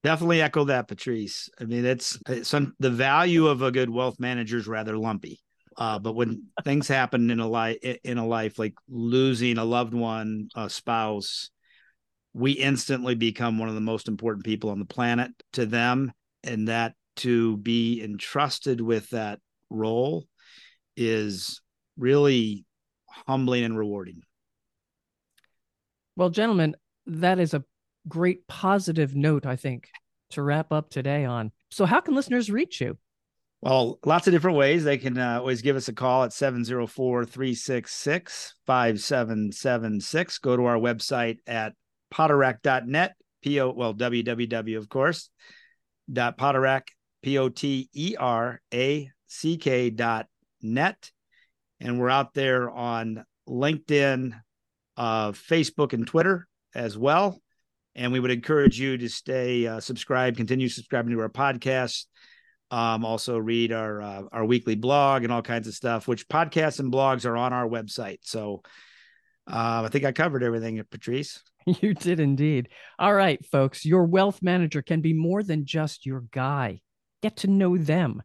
Definitely 0.03 0.41
echo 0.41 0.65
that, 0.65 0.87
Patrice. 0.87 1.49
I 1.59 1.63
mean, 1.63 1.85
it's, 1.85 2.19
it's 2.27 2.49
some 2.49 2.73
the 2.79 2.89
value 2.89 3.47
of 3.47 3.61
a 3.61 3.71
good 3.71 3.89
wealth 3.89 4.19
manager 4.19 4.57
is 4.57 4.67
rather 4.67 4.97
lumpy. 4.97 5.39
Uh, 5.77 5.97
but 5.97 6.13
when 6.13 6.43
things 6.63 6.87
happen 6.87 7.31
in 7.31 7.39
a 7.39 7.47
life 7.47 7.77
in 8.03 8.17
a 8.17 8.27
life 8.27 8.59
like 8.59 8.75
losing 8.87 9.57
a 9.57 9.65
loved 9.65 9.93
one, 9.93 10.49
a 10.55 10.69
spouse, 10.69 11.49
we 12.33 12.51
instantly 12.51 13.15
become 13.15 13.59
one 13.59 13.69
of 13.69 13.75
the 13.75 13.81
most 13.81 14.07
important 14.07 14.45
people 14.45 14.69
on 14.69 14.79
the 14.79 14.85
planet 14.85 15.31
to 15.53 15.65
them, 15.65 16.11
and 16.43 16.67
that 16.67 16.93
to 17.17 17.57
be 17.57 18.03
entrusted 18.03 18.81
with 18.81 19.09
that 19.11 19.39
role 19.69 20.25
is 20.97 21.61
really 21.97 22.65
humbling 23.07 23.63
and 23.63 23.77
rewarding. 23.77 24.21
Well, 26.15 26.29
gentlemen, 26.29 26.75
that 27.05 27.39
is 27.39 27.53
a 27.53 27.63
great 28.07 28.47
positive 28.47 29.15
note, 29.15 29.45
I 29.45 29.55
think, 29.55 29.89
to 30.31 30.41
wrap 30.41 30.71
up 30.71 30.89
today 30.89 31.25
on. 31.25 31.51
So, 31.71 31.85
how 31.85 32.01
can 32.01 32.15
listeners 32.15 32.49
reach 32.49 32.81
you? 32.81 32.97
Well, 33.61 33.99
lots 34.05 34.27
of 34.27 34.33
different 34.33 34.57
ways. 34.57 34.83
They 34.83 34.97
can 34.97 35.17
uh, 35.17 35.39
always 35.39 35.61
give 35.61 35.77
us 35.77 35.87
a 35.87 35.93
call 35.93 36.25
at 36.25 36.33
704 36.33 37.25
366 37.25 38.55
5776. 38.65 40.37
Go 40.39 40.57
to 40.57 40.65
our 40.65 40.77
website 40.77 41.37
at 41.47 41.73
poterack.net, 42.13 43.15
P 43.41 43.59
O, 43.59 43.71
well, 43.71 43.95
www, 43.95 44.77
of 44.77 44.87
course, 44.87 45.31
dot 46.11 46.37
poterack, 46.37 46.91
P 47.23 47.39
O 47.39 47.49
T 47.49 47.89
E 47.91 48.15
R 48.19 48.61
A 48.71 49.09
C 49.25 49.57
K 49.57 49.89
dot 49.89 50.27
net. 50.61 51.09
And 51.79 51.99
we're 51.99 52.11
out 52.11 52.35
there 52.35 52.69
on 52.69 53.25
LinkedIn, 53.49 54.39
uh, 54.95 55.31
Facebook, 55.31 55.93
and 55.93 56.05
Twitter 56.05 56.47
as 56.75 56.95
well. 56.95 57.41
And 57.95 58.13
we 58.13 58.19
would 58.19 58.31
encourage 58.31 58.79
you 58.79 58.97
to 58.97 59.09
stay 59.09 59.65
uh, 59.65 59.79
subscribed, 59.79 60.37
continue 60.37 60.69
subscribing 60.69 61.11
to 61.13 61.21
our 61.21 61.29
podcast. 61.29 62.05
Um, 62.69 63.05
also 63.05 63.37
read 63.37 63.71
our 63.71 64.01
uh, 64.01 64.21
our 64.31 64.45
weekly 64.45 64.75
blog 64.75 65.23
and 65.23 65.33
all 65.33 65.41
kinds 65.41 65.67
of 65.67 65.73
stuff. 65.73 66.07
Which 66.07 66.27
podcasts 66.27 66.79
and 66.79 66.93
blogs 66.93 67.25
are 67.25 67.37
on 67.37 67.53
our 67.53 67.67
website. 67.67 68.19
So 68.21 68.61
uh, 69.47 69.83
I 69.85 69.89
think 69.91 70.05
I 70.05 70.11
covered 70.11 70.43
everything, 70.43 70.81
Patrice. 70.89 71.41
You 71.81 71.93
did 71.93 72.19
indeed. 72.19 72.69
All 72.99 73.13
right, 73.13 73.43
folks, 73.45 73.85
your 73.85 74.03
wealth 74.05 74.39
manager 74.41 74.81
can 74.81 75.01
be 75.01 75.13
more 75.13 75.43
than 75.43 75.65
just 75.65 76.05
your 76.05 76.25
guy. 76.31 76.81
Get 77.21 77.37
to 77.37 77.47
know 77.47 77.77
them. 77.77 78.21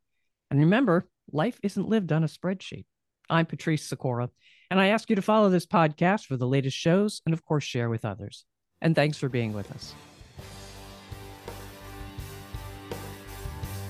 And 0.51 0.61
remember, 0.61 1.09
life 1.31 1.59
isn't 1.63 1.89
lived 1.89 2.13
on 2.13 2.25
a 2.25 2.29
spreadsheet. 2.29 2.87
I'm 3.31 3.47
Patrice 3.47 3.87
Sikora, 3.87 4.31
and 4.71 4.81
I 4.81 4.89
ask 4.89 5.11
you 5.11 5.17
to 5.17 5.23
follow 5.23 5.51
this 5.51 5.67
podcast 5.67 6.25
for 6.25 6.37
the 6.37 6.47
latest 6.47 6.77
shows 6.77 7.21
and, 7.27 7.33
of 7.33 7.45
course, 7.45 7.65
share 7.65 7.91
with 7.91 8.05
others. 8.05 8.45
And 8.81 8.95
thanks 8.95 9.19
for 9.19 9.29
being 9.29 9.53
with 9.53 9.71
us. 9.73 9.95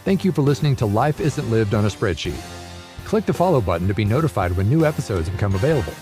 Thank 0.04 0.24
you 0.24 0.32
for 0.32 0.42
listening 0.42 0.74
to 0.76 0.86
Life 0.86 1.20
Isn't 1.20 1.50
Lived 1.50 1.74
on 1.74 1.84
a 1.84 1.88
Spreadsheet. 1.88 2.40
Click 3.04 3.26
the 3.26 3.32
follow 3.32 3.60
button 3.60 3.86
to 3.88 3.94
be 3.94 4.04
notified 4.04 4.56
when 4.56 4.68
new 4.68 4.84
episodes 4.84 5.28
become 5.28 5.54
available. 5.54 5.92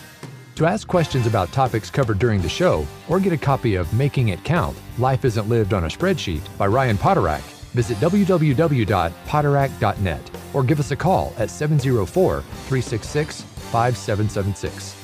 To 0.57 0.67
ask 0.67 0.89
questions 0.89 1.27
about 1.27 1.53
topics 1.53 1.91
covered 1.91 2.19
during 2.19 2.41
the 2.41 2.49
show 2.49 2.87
or 3.09 3.21
get 3.21 3.33
a 3.33 3.39
copy 3.39 3.75
of 3.75 3.93
Making 3.93 4.31
It 4.31 4.43
Count 4.43 4.77
Life 4.99 5.25
Isn't 5.25 5.49
Lived 5.49 5.75
on 5.75 5.85
a 5.85 5.89
Spreadsheet 5.89 6.41
by 6.57 6.67
Ryan 6.67 6.97
Poterack, 6.97 7.43
Visit 7.77 7.99
www.poterack.net 7.99 10.31
or 10.55 10.65
give 10.65 10.81
us 10.81 10.91
a 10.93 10.97
call 10.97 11.35
at 11.37 11.51
704 11.51 12.41
366 12.41 13.43
5776. 13.43 14.97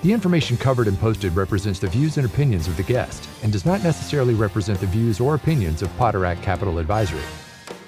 The 0.00 0.12
information 0.12 0.56
covered 0.56 0.88
and 0.88 0.98
posted 0.98 1.36
represents 1.36 1.80
the 1.80 1.88
views 1.88 2.16
and 2.16 2.24
opinions 2.24 2.66
of 2.66 2.78
the 2.78 2.82
guest 2.82 3.28
and 3.42 3.52
does 3.52 3.66
not 3.66 3.82
necessarily 3.82 4.32
represent 4.32 4.80
the 4.80 4.86
views 4.86 5.20
or 5.20 5.34
opinions 5.34 5.82
of 5.82 5.94
Poterack 5.98 6.40
Capital 6.40 6.78
Advisory. 6.78 7.20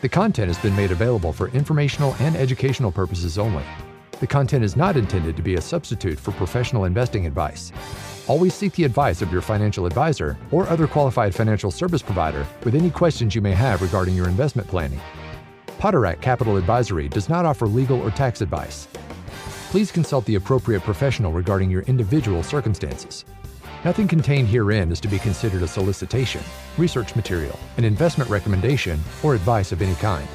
The 0.02 0.08
content 0.10 0.48
has 0.48 0.58
been 0.58 0.76
made 0.76 0.90
available 0.90 1.32
for 1.32 1.48
informational 1.48 2.14
and 2.20 2.36
educational 2.36 2.92
purposes 2.92 3.38
only. 3.38 3.64
The 4.20 4.26
content 4.26 4.62
is 4.62 4.76
not 4.76 4.98
intended 4.98 5.34
to 5.38 5.42
be 5.42 5.54
a 5.54 5.60
substitute 5.62 6.20
for 6.20 6.32
professional 6.32 6.84
investing 6.84 7.26
advice. 7.26 7.72
Always 8.28 8.52
seek 8.52 8.74
the 8.74 8.84
advice 8.84 9.22
of 9.22 9.32
your 9.32 9.40
financial 9.40 9.86
advisor 9.86 10.36
or 10.50 10.68
other 10.68 10.86
qualified 10.86 11.34
financial 11.34 11.70
service 11.70 12.02
provider 12.02 12.46
with 12.62 12.74
any 12.74 12.90
questions 12.90 13.34
you 13.34 13.40
may 13.40 13.52
have 13.52 13.80
regarding 13.80 14.14
your 14.14 14.28
investment 14.28 14.68
planning. 14.68 15.00
Poterack 15.78 16.20
Capital 16.20 16.58
Advisory 16.58 17.08
does 17.08 17.30
not 17.30 17.46
offer 17.46 17.66
legal 17.66 17.98
or 17.98 18.10
tax 18.10 18.42
advice. 18.42 18.88
Please 19.70 19.90
consult 19.90 20.26
the 20.26 20.34
appropriate 20.34 20.82
professional 20.82 21.32
regarding 21.32 21.70
your 21.70 21.82
individual 21.82 22.42
circumstances. 22.42 23.24
Nothing 23.86 24.06
contained 24.06 24.48
herein 24.48 24.92
is 24.92 25.00
to 25.00 25.08
be 25.08 25.18
considered 25.18 25.62
a 25.62 25.68
solicitation, 25.68 26.42
research 26.76 27.16
material, 27.16 27.58
an 27.78 27.84
investment 27.84 28.28
recommendation, 28.28 29.00
or 29.22 29.34
advice 29.34 29.72
of 29.72 29.80
any 29.80 29.94
kind. 29.94 30.28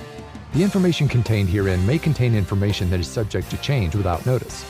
The 0.55 0.63
information 0.63 1.09
contained 1.09 1.49
herein 1.49 1.85
may 1.85 1.99
contain 1.99 2.33
information 2.33 2.89
that 2.89 3.01
is 3.01 3.09
subject 3.09 3.51
to 3.51 3.57
change 3.57 3.93
without 3.93 4.25
notice. 4.25 4.63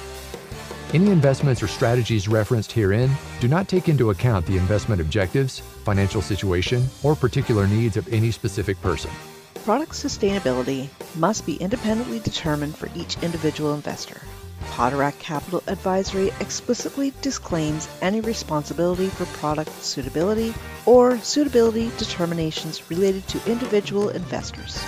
Any 0.95 1.12
investments 1.12 1.62
or 1.62 1.67
strategies 1.67 2.28
referenced 2.28 2.71
herein 2.71 3.12
do 3.39 3.48
not 3.48 3.67
take 3.67 3.88
into 3.88 4.10
account 4.10 4.48
the 4.48 4.58
investment 4.58 5.00
objectives, 5.00 5.60
financial 5.60 6.24
situation, 6.24 6.88
or 7.04 7.15
particular 7.15 7.67
needs 7.67 7.98
of 7.98 8.12
any 8.12 8.32
specific 8.32 8.82
person. 8.82 9.12
Product 9.63 9.91
sustainability 9.91 10.89
must 11.17 11.45
be 11.45 11.58
independently 11.58 12.17
determined 12.17 12.76
for 12.76 12.89
each 12.95 13.21
individual 13.21 13.76
investor. 13.76 14.19
Poterack 14.71 15.19
Capital 15.19 15.62
Advisory 15.67 16.32
explicitly 16.39 17.13
disclaims 17.21 17.88
any 18.02 18.21
responsibility 18.21 19.10
for 19.10 19.26
product 19.38 19.69
suitability 19.84 20.52
or 20.88 21.19
suitability 21.19 21.91
determinations 22.00 22.89
related 22.89 23.28
to 23.28 23.52
individual 23.52 24.10
investors. 24.10 24.84